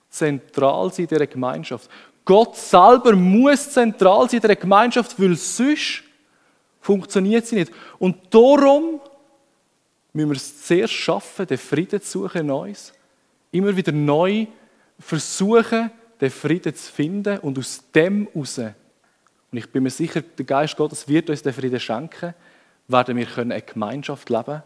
zentral 0.09 0.93
sein 0.93 1.05
in 1.05 1.09
dieser 1.09 1.27
Gemeinschaft. 1.27 1.91
Gott 2.25 2.57
selber 2.57 3.15
muss 3.15 3.71
zentral 3.71 4.29
sein 4.29 4.39
in 4.39 4.43
dieser 4.43 4.57
Gemeinschaft, 4.57 5.21
weil 5.21 5.37
sonst 5.37 6.03
funktioniert 6.81 7.47
sie 7.47 7.57
nicht. 7.57 7.73
Und 7.99 8.17
darum 8.35 9.01
müssen 10.13 10.31
wir 10.31 10.37
es 10.37 10.67
zuerst 10.67 10.95
schaffen, 10.95 11.47
den 11.47 11.59
Frieden 11.59 12.01
zu 12.01 12.23
suchen 12.23 12.43
in 12.43 12.51
uns. 12.51 12.93
Immer 13.53 13.77
wieder 13.77 13.93
neu 13.93 14.47
versuchen, 14.99 15.91
den 16.21 16.31
Frieden 16.31 16.75
zu 16.75 16.93
finden 16.93 17.39
und 17.39 17.59
aus 17.59 17.83
dem 17.95 18.29
heraus, 18.33 18.59
und 19.53 19.59
ich 19.59 19.71
bin 19.71 19.85
mir 19.85 19.91
sicher, 19.91 20.23
der 20.23 20.45
Geist 20.45 20.77
Gottes 20.77 21.07
wird 21.07 21.31
uns 21.31 21.43
den 21.43 21.53
Frieden 21.53 21.79
schenken, 21.79 22.35
werden 22.89 23.17
wir 23.17 23.39
eine 23.39 23.63
Gemeinschaft 23.63 24.29
leben 24.29 24.45
können, 24.45 24.63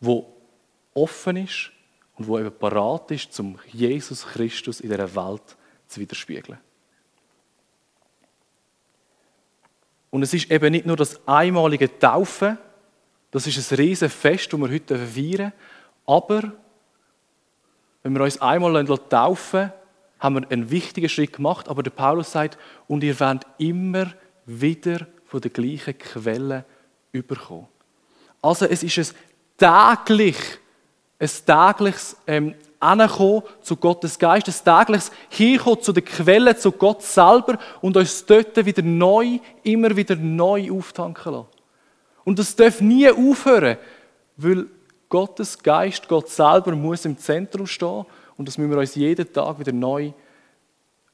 die 0.00 0.37
offen 1.02 1.36
ist 1.36 1.70
und 2.16 2.26
wo 2.26 2.38
eben 2.38 2.52
parat 2.52 3.10
ist, 3.10 3.38
um 3.40 3.58
Jesus 3.66 4.26
Christus 4.26 4.80
in 4.80 4.90
dieser 4.90 5.14
Welt 5.14 5.56
zu 5.86 6.00
widerspiegeln. 6.00 6.58
Und 10.10 10.22
es 10.22 10.32
ist 10.32 10.50
eben 10.50 10.72
nicht 10.72 10.86
nur 10.86 10.96
das 10.96 11.26
einmalige 11.26 11.98
Taufen, 11.98 12.58
das 13.30 13.46
ist 13.46 13.70
ein 13.70 13.76
riesen 13.76 14.08
Fest, 14.08 14.52
das 14.52 14.60
wir 14.60 14.70
heute 14.70 14.98
feiern 14.98 15.52
aber 16.08 16.52
wenn 18.02 18.14
wir 18.14 18.22
uns 18.22 18.40
einmal 18.40 18.82
taufen 19.10 19.72
haben 20.18 20.34
wir 20.34 20.50
einen 20.50 20.70
wichtigen 20.70 21.08
Schritt 21.08 21.34
gemacht, 21.34 21.68
aber 21.68 21.82
der 21.82 21.90
Paulus 21.90 22.32
sagt, 22.32 22.58
und 22.88 23.04
ihr 23.04 23.20
werdet 23.20 23.46
immer 23.58 24.12
wieder 24.46 25.06
von 25.26 25.40
der 25.42 25.50
gleichen 25.50 25.96
Quelle 25.96 26.64
überkommen. 27.12 27.68
Also 28.40 28.64
es 28.64 28.82
ist 28.82 29.14
ein 29.60 29.96
täglich 30.06 30.36
ein 31.18 31.28
tägliches 31.46 32.16
ähm, 32.26 32.54
Ankommen 32.80 33.42
zu 33.60 33.76
Gottes 33.76 34.18
Geist, 34.18 34.46
ein 34.48 34.86
tägliches 34.86 35.10
Hinkommen 35.30 35.82
zu 35.82 35.92
der 35.92 36.04
Quelle, 36.04 36.56
zu 36.56 36.70
Gott 36.70 37.02
selber 37.02 37.58
und 37.80 37.96
uns 37.96 38.24
dort 38.24 38.64
wieder 38.64 38.82
neu, 38.82 39.38
immer 39.64 39.96
wieder 39.96 40.14
neu 40.14 40.70
auftanken 40.70 41.32
lassen. 41.32 41.48
Und 42.24 42.38
das 42.38 42.54
darf 42.54 42.80
nie 42.80 43.10
aufhören, 43.10 43.78
weil 44.36 44.66
Gottes 45.08 45.58
Geist, 45.58 46.06
Gott 46.08 46.28
selber 46.28 46.72
muss 46.76 47.04
im 47.04 47.18
Zentrum 47.18 47.66
stehen 47.66 48.04
und 48.36 48.46
das 48.46 48.58
müssen 48.58 48.70
wir 48.70 48.78
uns 48.78 48.94
jeden 48.94 49.32
Tag 49.32 49.58
wieder 49.58 49.72
neu, 49.72 50.12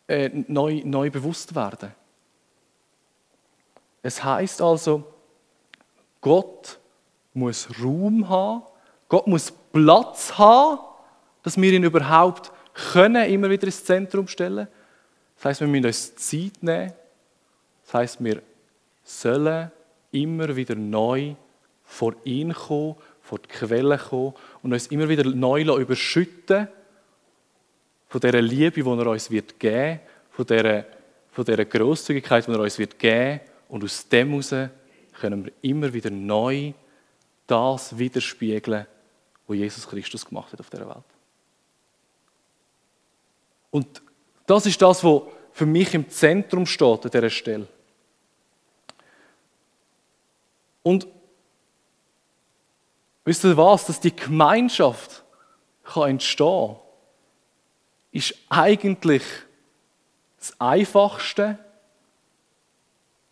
äh, 0.07 0.29
neu, 0.49 0.83
neu 0.85 1.11
bewusst 1.11 1.55
werden. 1.55 1.93
Es 4.03 4.23
heißt 4.23 4.61
also, 4.61 5.05
Gott 6.21 6.79
muss 7.33 7.69
Raum 7.83 8.29
haben, 8.29 8.63
Gott 9.09 9.27
muss 9.27 9.53
Platz 9.75 10.39
haben, 10.39 10.79
dass 11.43 11.61
wir 11.61 11.73
ihn 11.73 11.83
überhaupt 11.83 12.53
können, 12.93 13.29
immer 13.29 13.51
wieder 13.51 13.67
ins 13.67 13.85
Zentrum 13.85 14.29
stellen. 14.29 14.69
Das 15.37 15.45
heißt, 15.45 15.61
wir 15.63 15.69
müssen 15.69 15.87
uns 15.87 16.15
Zeit 16.15 16.63
nehmen. 16.63 16.93
Das 17.85 17.95
heißt, 17.95 18.25
wir 18.25 18.41
sollen 19.03 19.71
immer 20.13 20.55
wieder 20.55 20.77
neu 20.77 21.35
vor 21.85 22.15
ihn 22.25 22.55
kommen, 22.55 22.95
vor 23.21 23.41
die 23.41 23.49
Quelle 23.49 23.99
kommen 23.99 24.35
und 24.63 24.73
uns 24.73 24.87
immer 24.87 25.09
wieder 25.09 25.25
neu 25.25 25.63
überschütten 25.63 26.69
von 28.09 28.21
dieser 28.21 28.41
Liebe, 28.41 28.71
die 28.71 28.89
er 28.89 29.07
uns 29.07 29.31
wird 29.31 29.59
geben 29.59 30.01
von 30.31 30.47
dieser, 30.47 30.85
von 31.31 31.45
dieser 31.45 31.65
Grosszügigkeit, 31.65 32.47
die 32.47 32.53
er 32.53 32.61
uns 32.61 32.79
wird 32.79 32.99
geben 32.99 33.41
und 33.69 33.85
aus 33.85 34.09
dem 34.09 34.31
heraus 34.31 34.55
können 35.21 35.45
wir 35.45 35.53
immer 35.63 35.93
wieder 35.93 36.11
neu 36.11 36.73
das 37.47 37.97
widerspiegeln, 37.97 38.87
wo 39.47 39.55
Jesus 39.55 39.87
Christus 39.87 40.25
gemacht 40.25 40.53
hat 40.53 40.61
auf 40.61 40.71
der 40.71 40.89
Welt. 40.89 41.05
Und 43.71 44.03
das 44.47 44.67
ist 44.67 44.81
das, 44.81 45.03
was 45.03 45.23
für 45.53 45.67
mich 45.67 45.95
im 45.95 46.09
Zentrum 46.09 46.67
steht 46.67 47.05
an 47.05 47.11
dieser 47.11 47.31
Stelle. 47.31 47.67
Und 50.83 51.07
wisst 53.25 53.45
ihr 53.45 53.57
was, 53.57 53.87
dass 53.87 54.01
die 54.01 54.15
Gemeinschaft 54.15 55.25
kann 55.83 56.11
entstehen, 56.11 56.77
ist 58.13 58.35
eigentlich 58.49 59.23
das 60.39 60.61
Einfachste 60.61 61.59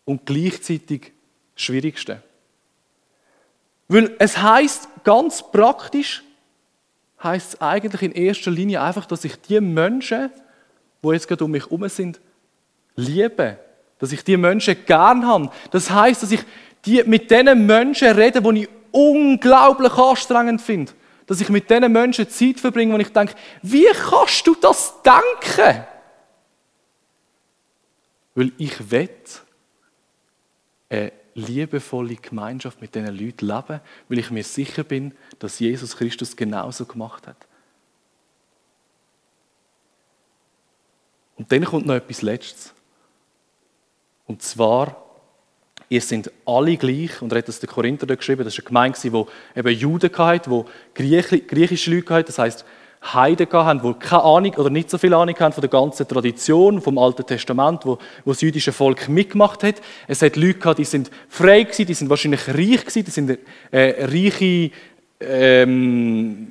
und 0.03 0.25
gleichzeitig 0.25 1.13
das 1.53 1.63
Schwierigste. 1.63 2.21
Weil 3.93 4.15
es 4.17 4.35
heißt 4.39 4.87
ganz 5.03 5.43
praktisch, 5.51 6.23
heißt 7.21 7.53
es 7.53 7.61
eigentlich 7.61 8.01
in 8.01 8.11
erster 8.11 8.49
Linie 8.49 8.81
einfach, 8.81 9.05
dass 9.05 9.23
ich 9.23 9.39
die 9.39 9.61
Menschen, 9.61 10.31
die 11.03 11.09
jetzt 11.09 11.27
gerade 11.27 11.45
um 11.45 11.51
mich 11.51 11.65
herum 11.65 11.87
sind, 11.89 12.19
liebe. 12.95 13.59
Dass 13.99 14.11
ich 14.11 14.23
die 14.23 14.35
Menschen 14.35 14.83
gern 14.87 15.27
habe. 15.27 15.51
Das 15.69 15.91
heißt, 15.91 16.23
dass 16.23 16.31
ich 16.31 16.43
die, 16.83 17.03
mit 17.03 17.29
den 17.29 17.67
Menschen 17.67 18.11
rede, 18.13 18.41
die 18.41 18.63
ich 18.63 18.69
unglaublich 18.89 19.93
anstrengend 19.93 20.59
finde. 20.59 20.91
Dass 21.27 21.39
ich 21.39 21.49
mit 21.49 21.69
diesen 21.69 21.91
Menschen 21.91 22.27
Zeit 22.27 22.59
verbringe, 22.59 22.95
wo 22.95 22.97
ich 22.97 23.13
denke, 23.13 23.35
wie 23.61 23.85
kannst 23.91 24.47
du 24.47 24.55
das 24.55 24.95
denken? 25.03 25.85
Weil 28.33 28.51
ich 28.57 28.89
will 28.89 29.09
eine 30.89 31.11
liebevolle 31.35 32.15
Gemeinschaft 32.15 32.81
mit 32.81 32.95
diesen 32.95 33.17
Leuten 33.17 33.47
leben, 33.47 33.81
weil 34.09 34.19
ich 34.19 34.31
mir 34.31 34.43
sicher 34.43 34.83
bin, 34.83 35.13
dass 35.39 35.59
Jesus 35.59 35.97
Christus 35.97 36.35
genauso 36.35 36.85
gemacht 36.85 37.27
hat. 37.27 37.47
Und 41.35 41.51
dann 41.51 41.65
kommt 41.65 41.85
noch 41.85 41.95
etwas 41.95 42.21
Letztes. 42.21 42.73
Und 44.27 44.41
zwar, 44.41 45.03
ihr 45.89 46.01
sind 46.01 46.31
alle 46.45 46.77
gleich, 46.77 47.21
und 47.21 47.31
er 47.31 47.39
hat 47.39 47.47
das 47.47 47.59
den 47.59 47.69
Korinther 47.69 48.05
geschrieben, 48.15 48.43
das 48.43 48.57
war 48.57 48.63
eine 48.63 48.67
Gemeinde, 48.67 48.99
die 49.01 49.59
eben 49.59 49.79
Juden 49.79 50.17
hatte, 50.17 50.65
die 50.97 51.47
griechische 51.47 51.93
Leute 51.93 52.13
hatte, 52.13 52.27
das 52.27 52.37
heisst, 52.39 52.65
Heiden 53.03 53.51
hatten, 53.51 53.81
die 53.81 53.93
keine 53.99 54.23
Ahnung 54.23 54.53
oder 54.55 54.69
nicht 54.69 54.89
so 54.89 54.97
viel 54.97 55.13
Ahnung 55.13 55.35
haben 55.39 55.51
von 55.51 55.61
der 55.61 55.69
ganzen 55.69 56.07
Tradition, 56.07 56.81
vom 56.81 56.97
Alten 56.97 57.25
Testament, 57.25 57.85
wo, 57.85 57.97
wo 58.23 58.31
das 58.31 58.41
jüdische 58.41 58.71
Volk 58.71 59.09
mitgemacht 59.09 59.63
hat. 59.63 59.75
Es 60.07 60.21
hat 60.21 60.37
Leute 60.37 60.59
gehabt, 60.59 60.79
die 60.79 60.85
sind 60.85 61.11
frei 61.27 61.63
gewesen, 61.63 61.85
die 61.85 61.93
sind 61.93 62.09
wahrscheinlich 62.09 62.47
reich 62.47 62.81
gewesen, 62.81 63.03
die 63.03 63.11
sind 63.11 63.39
äh, 63.71 64.05
reiche, 64.05 64.71
ähm, 65.19 66.47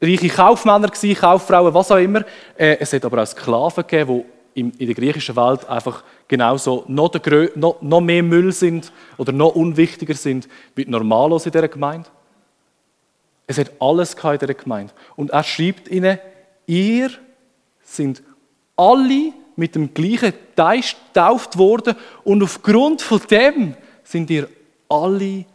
äh, 0.00 0.06
reiche 0.06 0.28
Kaufmänner 0.28 0.88
gewesen, 0.88 1.18
Kauffrauen, 1.18 1.74
was 1.74 1.90
auch 1.90 1.96
immer. 1.96 2.20
Äh, 2.56 2.76
es 2.78 2.92
hat 2.92 3.04
aber 3.04 3.22
auch 3.22 3.26
Sklaven 3.26 3.84
gegeben, 3.86 4.24
die 4.54 4.60
in, 4.60 4.70
in 4.78 4.86
der 4.86 4.94
griechischen 4.94 5.36
Welt 5.36 5.68
einfach 5.68 6.04
genauso 6.28 6.84
noch, 6.86 7.10
der, 7.10 7.50
noch, 7.56 7.82
noch 7.82 8.00
mehr 8.00 8.22
Müll 8.22 8.52
sind 8.52 8.92
oder 9.18 9.32
noch 9.32 9.54
unwichtiger 9.54 10.14
sind 10.14 10.48
wie 10.74 10.84
die 10.84 10.90
Normalos 10.90 11.46
in 11.46 11.52
dieser 11.52 11.68
Gemeinde. 11.68 12.08
Es 13.46 13.58
hat 13.58 13.72
alles 13.80 14.14
in 14.14 14.38
dieser 14.38 14.54
Gemeinde. 14.54 14.92
Und 15.14 15.30
er 15.30 15.44
schreibt 15.44 15.88
ihnen, 15.88 16.18
ihr 16.66 17.10
sind 17.82 18.22
alle 18.76 19.32
mit 19.54 19.74
dem 19.74 19.94
gleichen 19.94 20.32
Teich 20.54 20.96
getauft 21.08 21.56
worden 21.56 21.96
und 22.24 22.42
aufgrund 22.42 23.02
von 23.02 23.20
dem 23.30 23.76
sind 24.04 24.30
ihr 24.30 24.48
alle 24.88 25.46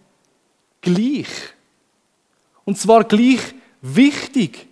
gleich. 0.82 1.28
Und 2.66 2.78
zwar 2.78 3.04
gleich 3.04 3.42
wichtig. 3.82 4.68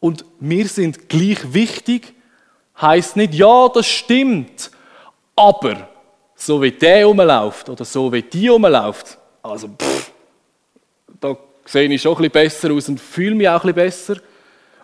Und 0.00 0.24
wir 0.38 0.68
sind 0.68 1.08
gleich 1.08 1.54
wichtig, 1.54 2.12
heißt 2.80 3.16
nicht, 3.16 3.34
ja, 3.34 3.68
das 3.68 3.86
stimmt, 3.86 4.70
aber 5.34 5.88
so 6.44 6.60
wie 6.60 6.72
der 6.72 7.06
rumläuft 7.06 7.70
oder 7.70 7.84
so 7.84 8.12
wie 8.12 8.22
die 8.22 8.48
rumläuft, 8.48 9.18
also 9.42 9.68
pff, 9.68 10.12
da 11.18 11.36
sehe 11.64 11.88
ich 11.88 12.02
schon 12.02 12.12
ein 12.16 12.30
bisschen 12.30 12.32
besser 12.32 12.72
aus 12.72 12.88
und 12.88 13.00
fühle 13.00 13.34
mich 13.34 13.48
auch 13.48 13.64
ein 13.64 13.74
bisschen 13.74 13.74
besser. 13.74 14.16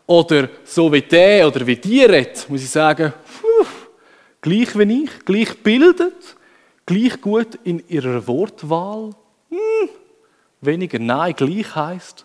Oder 0.07 0.49
so 0.65 0.91
wie 0.91 1.03
der 1.03 1.47
oder 1.47 1.67
wie 1.67 1.77
die 1.77 2.03
redet, 2.03 2.49
muss 2.49 2.63
ich 2.63 2.71
sagen, 2.71 3.13
pff, 3.13 3.89
gleich 4.41 4.77
wie 4.77 5.05
ich, 5.05 5.25
gleich 5.25 5.63
bildet, 5.63 6.37
gleich 6.87 7.21
gut 7.21 7.59
in 7.63 7.87
ihrer 7.89 8.27
Wortwahl. 8.27 9.11
Hm, 9.51 9.89
weniger 10.63 10.99
nein, 10.99 11.35
gleich 11.37 11.75
heißt, 11.75 12.25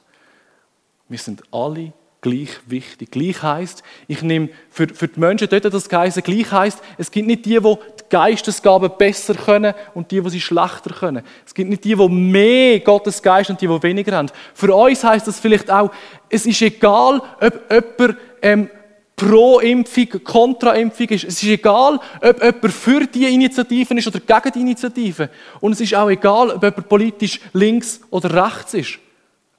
wir 1.10 1.20
sind 1.20 1.44
alle 1.52 1.92
gleich 2.26 2.50
wichtig. 2.66 3.12
Gleich 3.12 3.44
heißt, 3.44 3.84
ich 4.08 4.24
nehme 4.24 4.50
für, 4.72 4.88
für 4.88 5.08
die 5.08 5.20
Menschen 5.20 5.48
dort 5.48 5.72
das 5.72 5.88
Geise 5.88 6.24
gleich 6.24 6.52
heißt, 6.52 6.82
es 6.98 7.12
gibt 7.12 7.28
nicht 7.28 7.46
die, 7.46 7.60
die 7.60 7.76
die 8.00 8.04
Geistesgaben 8.10 8.90
besser 8.98 9.36
können 9.36 9.76
und 9.94 10.10
die, 10.10 10.22
die 10.22 10.30
sie 10.32 10.42
schlechter 10.42 10.92
können. 10.92 11.24
Es 11.46 11.54
gibt 11.54 11.70
nicht 11.70 11.84
die, 11.84 11.96
die 11.96 12.10
mehr 12.10 12.80
Gottes 12.80 13.22
Geist 13.22 13.52
und 13.52 13.62
die, 13.62 13.68
die 13.68 13.84
weniger 13.84 14.18
haben. 14.18 14.32
Für 14.56 14.74
uns 14.74 15.04
heißt 15.04 15.28
das 15.28 15.40
vielleicht 15.40 15.70
auch, 15.70 15.92
es 16.28 16.48
ist 16.48 16.64
egal, 16.64 17.22
ob 17.40 17.72
jemand 17.72 18.18
ähm, 18.42 18.70
pro 19.16 19.60
Impfung, 19.60 20.24
kontra 20.24 20.74
Impfung 20.74 21.08
ist. 21.10 21.26
Es 21.26 21.44
ist 21.44 21.50
egal, 21.50 22.00
ob 22.22 22.44
jemand 22.44 22.74
für 22.74 23.06
die 23.06 23.32
Initiativen 23.32 24.00
ist 24.00 24.08
oder 24.08 24.20
gegen 24.20 24.52
die 24.52 24.62
Initiativen. 24.62 25.30
Und 25.62 25.74
es 25.74 25.82
ist 25.82 25.94
auch 25.94 26.10
egal, 26.10 26.50
ob 26.50 26.64
jemand 26.64 26.90
politisch 26.90 27.40
links 27.54 28.02
oder 28.10 28.48
rechts 28.48 28.74
ist. 28.74 28.98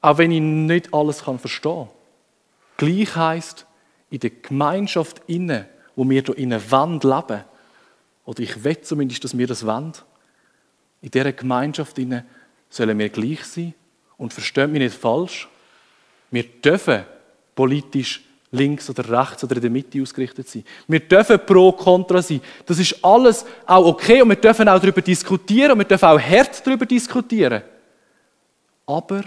Auch 0.01 0.19
wenn 0.19 0.33
ich 0.33 0.41
nicht 0.41 0.93
alles 0.93 1.21
verstehen 1.21 1.63
kann. 1.63 1.96
Gleich 2.77 3.17
heisst, 3.17 3.67
in 4.11 4.21
der 4.21 4.31
Gemeinschaft 4.31 5.23
inne, 5.27 5.69
wo 5.95 6.09
wir 6.09 6.23
hier 6.23 6.37
in 6.37 6.53
einer 6.53 6.71
Wand 6.71 7.05
leben, 7.05 7.45
oder 8.25 8.41
ich 8.41 8.65
will 8.65 8.81
zumindest, 8.81 9.25
dass 9.25 9.37
wir 9.37 9.47
das 9.47 9.65
wollen, 9.65 9.93
in 11.01 11.11
dieser 11.11 11.33
Gemeinschaft 11.33 11.99
inne 11.99 12.25
sollen 12.69 12.99
wir 12.99 13.09
gleich 13.09 13.45
sein. 13.45 13.75
Und 14.17 14.33
versteht 14.33 14.71
mich 14.71 14.81
nicht 14.81 14.97
falsch, 14.97 15.49
wir 16.31 16.43
dürfen 16.43 17.05
politisch 17.55 18.25
links 18.51 18.89
oder 18.89 19.09
rechts 19.09 19.45
oder 19.45 19.57
in 19.57 19.63
der 19.63 19.71
Mitte 19.71 20.01
ausgerichtet 20.01 20.49
sein. 20.49 20.65
Wir 20.89 21.01
dürfen 21.01 21.39
pro, 21.45 21.73
contra 21.73 22.23
sein. 22.23 22.41
Das 22.65 22.79
ist 22.79 23.05
alles 23.05 23.45
auch 23.67 23.87
okay 23.87 24.23
und 24.23 24.29
wir 24.31 24.37
dürfen 24.37 24.69
auch 24.69 24.81
darüber 24.81 25.03
diskutieren 25.03 25.73
und 25.73 25.79
wir 25.79 25.85
dürfen 25.85 26.07
auch 26.07 26.21
hart 26.21 26.67
darüber 26.67 26.87
diskutieren. 26.87 27.63
Aber 28.87 29.25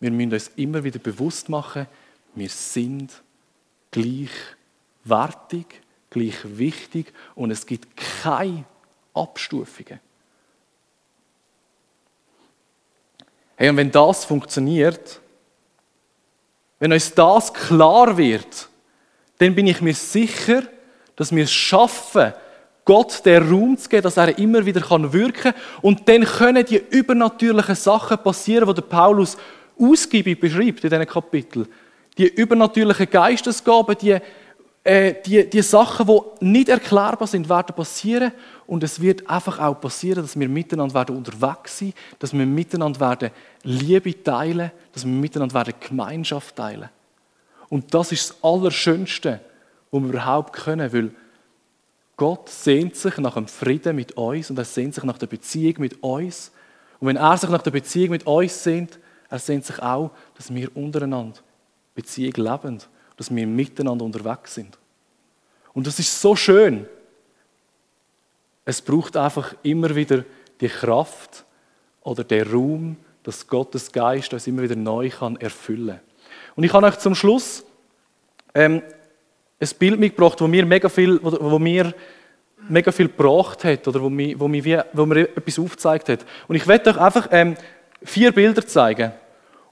wir 0.00 0.10
müssen 0.10 0.32
uns 0.32 0.50
immer 0.56 0.82
wieder 0.84 0.98
bewusst 0.98 1.48
machen, 1.48 1.86
wir 2.36 2.48
sind 2.50 3.22
gleichwertig, 3.90 5.66
gleich 6.10 6.36
wichtig 6.44 7.12
und 7.34 7.50
es 7.50 7.66
gibt 7.66 7.88
keine 8.22 8.64
Abstufungen. 9.14 10.00
Hey, 13.56 13.70
und 13.70 13.78
wenn 13.78 13.90
das 13.90 14.26
funktioniert, 14.26 15.18
wenn 16.78 16.92
uns 16.92 17.14
das 17.14 17.52
klar 17.54 18.18
wird, 18.18 18.68
dann 19.38 19.54
bin 19.54 19.66
ich 19.66 19.80
mir 19.80 19.94
sicher, 19.94 20.62
dass 21.16 21.34
wir 21.34 21.44
es 21.44 21.52
schaffen, 21.52 22.34
Gott 22.84 23.24
den 23.24 23.50
Raum 23.50 23.78
zu 23.78 23.88
geben, 23.88 24.02
dass 24.02 24.18
er 24.18 24.38
immer 24.38 24.64
wieder 24.64 24.82
wirken 25.12 25.32
kann. 25.52 25.54
Und 25.80 26.08
dann 26.08 26.24
können 26.24 26.64
die 26.64 26.76
übernatürlichen 26.76 27.74
Sachen 27.74 28.18
passieren, 28.18 28.72
die 28.72 28.80
Paulus 28.82 29.36
ausgiebig 29.78 30.38
beschreibt 30.38 30.84
in 30.84 30.90
diesen 30.90 31.06
Kapiteln 31.06 31.66
die 32.18 32.28
übernatürlichen 32.28 33.10
Geistesgaben, 33.10 33.96
die, 33.98 34.18
äh, 34.84 35.14
die, 35.24 35.48
die 35.48 35.62
Sachen, 35.62 36.06
die 36.06 36.44
nicht 36.46 36.68
erklärbar 36.68 37.26
sind, 37.26 37.48
werden 37.48 37.74
passieren. 37.74 38.32
Und 38.66 38.82
es 38.82 39.00
wird 39.00 39.28
einfach 39.28 39.58
auch 39.58 39.80
passieren, 39.80 40.22
dass 40.22 40.38
wir 40.38 40.48
miteinander 40.48 40.94
werden 40.94 41.16
unterwegs 41.16 41.78
sein, 41.78 41.92
dass 42.18 42.32
wir 42.32 42.46
miteinander 42.46 43.00
werden 43.00 43.30
Liebe 43.62 44.22
teilen, 44.22 44.70
dass 44.92 45.04
wir 45.04 45.12
miteinander 45.12 45.54
werden 45.54 45.74
Gemeinschaft 45.80 46.56
teilen. 46.56 46.88
Und 47.68 47.92
das 47.92 48.12
ist 48.12 48.30
das 48.30 48.44
Allerschönste, 48.44 49.40
was 49.90 50.02
wir 50.02 50.08
überhaupt 50.10 50.52
können, 50.52 50.92
weil 50.92 51.10
Gott 52.16 52.48
sehnt 52.48 52.96
sich 52.96 53.18
nach 53.18 53.34
dem 53.34 53.46
Frieden 53.46 53.96
mit 53.96 54.16
uns 54.16 54.48
und 54.50 54.58
er 54.58 54.64
sehnt 54.64 54.94
sich 54.94 55.04
nach 55.04 55.18
der 55.18 55.26
Beziehung 55.26 55.74
mit 55.78 56.02
uns. 56.02 56.50
Und 56.98 57.08
wenn 57.08 57.16
er 57.16 57.36
sich 57.36 57.50
nach 57.50 57.62
der 57.62 57.72
Beziehung 57.72 58.10
mit 58.10 58.26
uns 58.26 58.62
sehnt, 58.62 58.98
er 59.28 59.38
sehnt 59.38 59.66
sich 59.66 59.82
auch, 59.82 60.12
dass 60.36 60.54
wir 60.54 60.74
untereinander 60.74 61.40
Beziehung 61.96 62.34
leben, 62.36 62.78
dass 63.16 63.34
wir 63.34 63.46
miteinander 63.46 64.04
unterwegs 64.04 64.54
sind. 64.54 64.78
Und 65.72 65.86
das 65.86 65.98
ist 65.98 66.20
so 66.20 66.36
schön. 66.36 66.86
Es 68.64 68.80
braucht 68.80 69.16
einfach 69.16 69.54
immer 69.62 69.94
wieder 69.96 70.24
die 70.60 70.68
Kraft 70.68 71.44
oder 72.02 72.22
den 72.22 72.50
Raum, 72.50 72.96
dass 73.22 73.46
Gottes 73.46 73.90
Geist 73.90 74.32
uns 74.32 74.46
immer 74.46 74.62
wieder 74.62 74.76
neu 74.76 75.10
kann 75.10 75.36
erfüllen 75.36 76.00
Und 76.54 76.64
ich 76.64 76.72
habe 76.72 76.86
euch 76.86 76.98
zum 76.98 77.14
Schluss 77.14 77.64
ähm, 78.54 78.82
ein 79.58 79.68
Bild 79.78 79.98
mitgebracht, 79.98 80.40
wo 80.40 80.46
mir 80.46 80.64
mega 80.64 80.88
viel, 80.88 81.18
wo, 81.22 81.50
wo 81.50 81.58
mir 81.58 81.92
mega 82.68 82.92
viel 82.92 83.08
gebracht 83.08 83.64
hat 83.64 83.86
oder 83.88 84.00
wo 84.02 84.08
mir, 84.08 84.38
wo 84.38 84.48
mir, 84.48 84.86
wo 84.92 85.06
mir 85.06 85.28
etwas 85.36 85.58
aufgezeigt 85.58 86.08
hat. 86.08 86.26
Und 86.48 86.56
ich 86.56 86.66
werde 86.66 86.90
euch 86.90 86.98
einfach 86.98 87.28
ähm, 87.30 87.56
vier 88.02 88.32
Bilder 88.32 88.66
zeigen. 88.66 89.12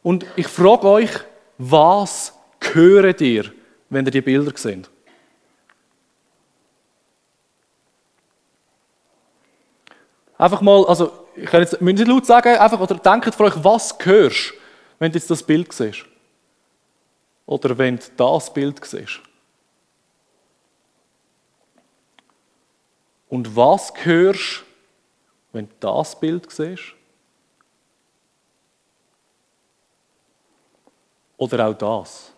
Und 0.02 0.26
ich 0.36 0.48
frage 0.48 0.86
euch, 0.88 1.10
was 1.58 2.32
hören 2.60 3.14
ihr, 3.20 3.52
wenn 3.88 4.04
ihr 4.04 4.10
die 4.10 4.20
Bilder 4.20 4.52
seht? 4.56 4.90
Einfach 10.36 10.60
mal, 10.60 10.84
also, 10.86 11.26
ich 11.36 11.46
kann 11.46 11.60
jetzt, 11.60 11.80
müssen 11.80 11.98
Sie 11.98 12.04
laut 12.04 12.26
sagen, 12.26 12.56
einfach, 12.56 12.80
oder 12.80 12.96
denkt 12.96 13.34
für 13.34 13.44
euch, 13.44 13.54
was 13.62 13.96
hörst, 14.00 14.54
wenn 14.98 15.12
du 15.12 15.18
jetzt 15.18 15.30
das 15.30 15.42
Bild 15.42 15.72
siehst? 15.72 16.04
Oder 17.46 17.76
wenn 17.78 17.96
du 17.96 18.04
das 18.16 18.52
Bild 18.52 18.84
siehst? 18.84 19.20
Und 23.28 23.54
was 23.54 23.92
hörst, 24.04 24.64
wenn 25.52 25.68
du 25.68 25.74
das 25.80 26.18
Bild 26.18 26.50
siehst? 26.50 26.93
Oder 31.36 31.66
auch 31.66 31.74
das. 31.74 32.32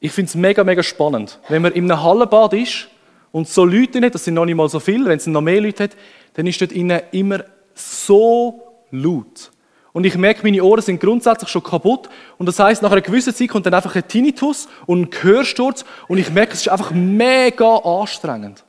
Ich 0.00 0.12
finde 0.12 0.28
es 0.28 0.34
mega, 0.34 0.62
mega 0.62 0.82
spannend. 0.82 1.40
Wenn 1.48 1.62
man 1.62 1.72
in 1.72 1.90
einem 1.90 2.02
Hallenbad 2.02 2.52
ist 2.52 2.88
und 3.32 3.48
so 3.48 3.64
Leute 3.64 4.00
nicht, 4.00 4.14
das 4.14 4.24
sind 4.24 4.34
noch 4.34 4.44
nicht 4.44 4.54
mal 4.54 4.68
so 4.68 4.78
viele, 4.78 5.06
wenn 5.06 5.16
es 5.16 5.26
noch 5.26 5.40
mehr 5.40 5.60
Leute 5.60 5.84
hat, 5.84 5.96
dann 6.34 6.46
ist 6.46 6.60
dort 6.60 6.72
innen 6.72 7.00
immer 7.12 7.44
so 7.74 8.62
laut. 8.90 9.50
Und 9.92 10.04
ich 10.04 10.16
merke, 10.16 10.42
meine 10.42 10.62
Ohren 10.62 10.82
sind 10.82 11.00
grundsätzlich 11.00 11.48
schon 11.48 11.62
kaputt. 11.62 12.10
Und 12.36 12.44
das 12.46 12.58
heißt, 12.58 12.82
nach 12.82 12.92
einer 12.92 13.00
gewissen 13.00 13.34
Zeit 13.34 13.48
kommt 13.48 13.64
dann 13.64 13.72
einfach 13.72 13.96
ein 13.96 14.06
Tinnitus 14.06 14.68
und 14.84 15.00
ein 15.00 15.10
Gehörsturz. 15.10 15.86
Und 16.06 16.18
ich 16.18 16.30
merke, 16.30 16.52
es 16.52 16.60
ist 16.60 16.68
einfach 16.68 16.90
mega 16.90 17.76
anstrengend. 17.76 18.62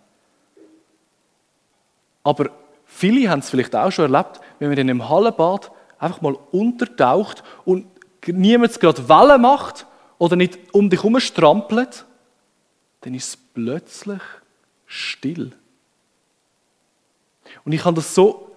Aber 2.24 2.50
viele 2.98 3.30
haben 3.30 3.40
es 3.40 3.50
vielleicht 3.50 3.76
auch 3.76 3.92
schon 3.92 4.14
erlebt, 4.14 4.40
wenn 4.60 4.70
man 4.70 4.78
in 4.78 4.90
einem 4.90 5.10
Hallenbad 5.10 5.72
einfach 6.00 6.22
mal 6.22 6.38
untertaucht 6.52 7.44
und 7.66 7.86
niemand 8.26 8.80
gerade 8.80 9.08
Wellen 9.08 9.42
macht 9.42 9.86
oder 10.18 10.36
nicht 10.36 10.58
um 10.74 10.90
dich 10.90 11.00
herum 11.00 11.20
strampelt, 11.20 12.06
dann 13.02 13.14
ist 13.14 13.30
es 13.30 13.38
plötzlich 13.38 14.22
still. 14.86 15.52
Und 17.64 17.72
ich 17.72 17.86
habe 17.86 17.96
das 17.96 18.14
so 18.14 18.48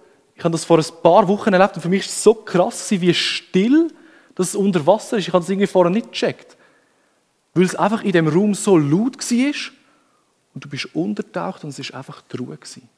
ich 0.41 0.43
habe 0.43 0.53
das 0.53 0.65
vor 0.65 0.79
ein 0.79 0.85
paar 1.03 1.27
Wochen 1.27 1.53
erlebt 1.53 1.75
und 1.75 1.83
für 1.83 1.89
mich 1.89 2.01
war 2.01 2.09
es 2.09 2.23
so 2.23 2.33
krass, 2.33 2.89
wie 2.89 3.13
still 3.13 3.93
das 4.33 4.55
unter 4.55 4.87
Wasser 4.87 5.17
ist. 5.17 5.27
Ich 5.27 5.33
habe 5.33 5.43
das 5.43 5.51
irgendwie 5.51 5.67
vorher 5.67 5.91
nicht 5.91 6.11
gecheckt. 6.11 6.57
Weil 7.53 7.65
es 7.65 7.75
einfach 7.75 8.03
in 8.03 8.11
dem 8.11 8.27
Raum 8.27 8.55
so 8.55 8.75
laut 8.75 9.17
war 9.19 9.53
und 10.55 10.65
du 10.65 10.67
bist 10.67 10.95
untertaucht 10.95 11.63
und 11.63 11.69
es 11.69 11.77
ist 11.77 11.93
einfach 11.93 12.23
die 12.23 12.37
Ruhe. 12.37 12.57
Gewesen. 12.57 12.89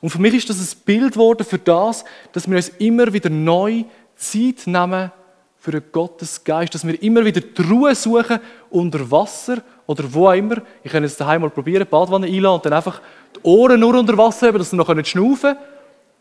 Und 0.00 0.10
für 0.10 0.20
mich 0.20 0.34
ist 0.34 0.50
das 0.50 0.60
ein 0.60 0.78
Bild 0.84 1.12
geworden 1.12 1.44
für 1.44 1.58
das, 1.58 2.04
dass 2.32 2.48
wir 2.48 2.56
uns 2.56 2.68
immer 2.78 3.12
wieder 3.12 3.30
neu 3.30 3.84
Zeit 4.14 4.66
nehmen 4.66 5.10
für 5.58 5.72
einen 5.72 5.84
Gottesgeist, 5.90 6.74
dass 6.74 6.86
wir 6.86 7.02
immer 7.02 7.24
wieder 7.24 7.40
die 7.40 7.62
Ruhe 7.62 7.94
suchen 7.94 8.38
unter 8.70 9.10
Wasser 9.10 9.62
oder 9.86 10.04
wo 10.12 10.28
auch 10.28 10.34
immer. 10.34 10.62
Ich 10.84 10.92
kann 10.92 11.02
es 11.02 11.16
daheim 11.16 11.40
mal 11.40 11.50
probieren, 11.50 11.86
Badwanne 11.88 12.26
einladen 12.26 12.54
und 12.56 12.66
dann 12.66 12.72
einfach 12.72 13.00
die 13.34 13.40
Ohren 13.42 13.80
nur 13.80 13.94
unter 13.98 14.16
Wasser 14.16 14.48
haben, 14.48 14.58
dass 14.58 14.70
sie 14.70 14.76
noch 14.76 14.86
schnaufen 15.04 15.40
können. 15.40 15.58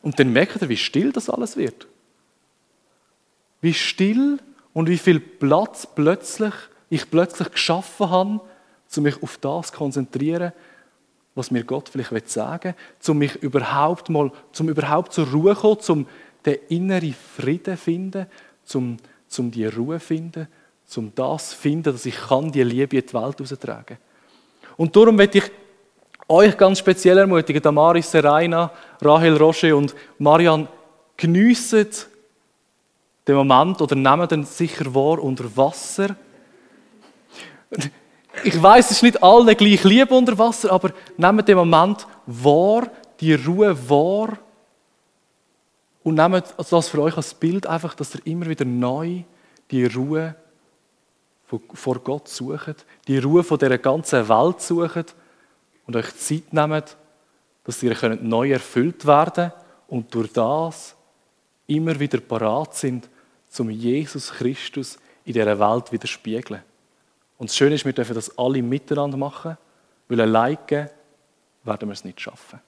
Und 0.01 0.19
dann 0.19 0.31
merkt 0.33 0.61
ihr, 0.61 0.69
wie 0.69 0.77
still 0.77 1.11
das 1.11 1.29
alles 1.29 1.57
wird. 1.57 1.87
Wie 3.61 3.73
still 3.73 4.39
und 4.73 4.89
wie 4.89 4.97
viel 4.97 5.19
Platz 5.19 5.87
plötzlich 5.93 6.53
ich 6.89 7.09
plötzlich 7.09 7.51
geschaffen 7.51 8.09
habe, 8.09 8.41
um 8.95 9.03
mich 9.03 9.21
auf 9.21 9.37
das 9.37 9.67
zu 9.67 9.77
konzentrieren, 9.77 10.53
was 11.35 11.51
mir 11.51 11.63
Gott 11.63 11.89
vielleicht 11.89 12.29
sagen 12.29 12.73
will, 12.73 13.11
um 13.11 13.17
mich 13.17 13.35
überhaupt 13.35 14.09
mal, 14.09 14.31
zum 14.53 14.69
überhaupt 14.69 15.13
zur 15.13 15.27
Ruhe 15.27 15.53
zu 15.53 15.61
kommen, 15.61 15.79
um 15.89 16.07
den 16.45 16.57
inneren 16.69 17.13
Frieden 17.13 17.75
zu 17.75 17.77
finden, 17.77 18.25
um, 18.73 18.97
um 19.37 19.51
die 19.51 19.65
Ruhe 19.65 19.99
zu 19.99 20.05
finden, 20.05 20.47
um 20.95 21.11
das 21.13 21.51
zu 21.51 21.57
finden, 21.57 21.91
dass 21.93 22.05
ich 22.05 22.15
kann 22.15 22.51
die 22.51 22.63
Liebe 22.63 22.97
in 22.97 23.05
die 23.05 23.13
Welt 23.13 23.41
austragen 23.41 23.97
Und 24.77 24.95
darum 24.95 25.17
möchte 25.17 25.39
ich 25.39 25.51
euch 26.27 26.57
ganz 26.57 26.79
speziell 26.79 27.17
ermutigen, 27.17 27.61
Damaris 27.61 28.09
Serena, 28.09 28.71
Rahel 29.01 29.37
Roche 29.37 29.75
und 29.75 29.93
Marian, 30.17 30.67
geniessen 31.17 31.87
den 33.27 33.35
Moment 33.35 33.81
oder 33.81 33.95
nehmen 33.95 34.27
den 34.27 34.43
sicher 34.43 34.93
wahr 34.93 35.21
unter 35.21 35.55
Wasser. 35.57 36.15
Ich 38.43 38.61
weiß, 38.61 38.85
es 38.85 38.97
ist 38.97 39.03
nicht 39.03 39.23
alle 39.23 39.55
gleich 39.55 39.83
lieb 39.83 40.11
unter 40.11 40.37
Wasser, 40.37 40.71
aber 40.71 40.91
nehmt 41.17 41.47
den 41.47 41.57
Moment 41.57 42.05
wahr, 42.25 42.89
die 43.19 43.33
Ruhe 43.33 43.77
wahr 43.89 44.37
und 46.03 46.15
nehmt 46.15 46.53
das 46.57 46.89
für 46.89 47.01
euch 47.01 47.17
als 47.17 47.33
Bild 47.33 47.65
einfach, 47.65 47.95
dass 47.95 48.15
ihr 48.15 48.25
immer 48.27 48.47
wieder 48.47 48.65
neu 48.65 49.23
die 49.71 49.85
Ruhe 49.85 50.35
vor 51.73 51.99
Gott 51.99 52.27
sucht, 52.27 52.85
die 53.07 53.17
Ruhe 53.17 53.43
von 53.43 53.57
dieser 53.57 53.77
ganzen 53.77 54.27
Welt 54.27 54.61
sucht 54.61 55.15
und 55.87 55.95
euch 55.95 56.15
Zeit 56.17 56.53
nehmt, 56.53 56.97
dass 57.63 57.81
ihr 57.81 58.17
neu 58.21 58.51
erfüllt 58.51 59.05
werden 59.05 59.51
und 59.87 60.13
durch 60.13 60.31
das 60.33 60.95
immer 61.67 61.99
wieder 61.99 62.19
parat 62.19 62.75
sind, 62.75 63.09
zum 63.49 63.69
Jesus 63.69 64.31
Christus 64.31 64.97
in 65.23 65.33
dieser 65.33 65.59
Welt 65.59 65.91
widerspiegeln. 65.91 66.61
Und 67.37 67.49
das 67.49 67.57
Schöne 67.57 67.75
ist, 67.75 67.85
wir 67.85 67.93
dürfen 67.93 68.15
das 68.15 68.37
alle 68.37 68.61
miteinander 68.61 69.17
machen, 69.17 69.57
weil 70.07 70.21
alleine 70.21 70.89
werden 71.63 71.89
wir 71.89 71.93
es 71.93 72.05
nicht 72.05 72.21
schaffen. 72.21 72.59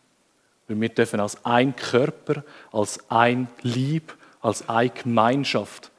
Weil 0.68 0.82
wir 0.82 0.90
dürfen 0.90 1.20
als 1.20 1.44
ein 1.46 1.76
Körper, 1.76 2.44
als 2.72 3.10
ein 3.10 3.48
Lieb, 3.62 4.16
als 4.42 4.68
eine 4.68 4.90
Gemeinschaft 4.90 5.92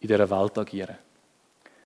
in 0.00 0.08
dieser 0.08 0.30
Welt 0.30 0.58
agieren. 0.58 0.96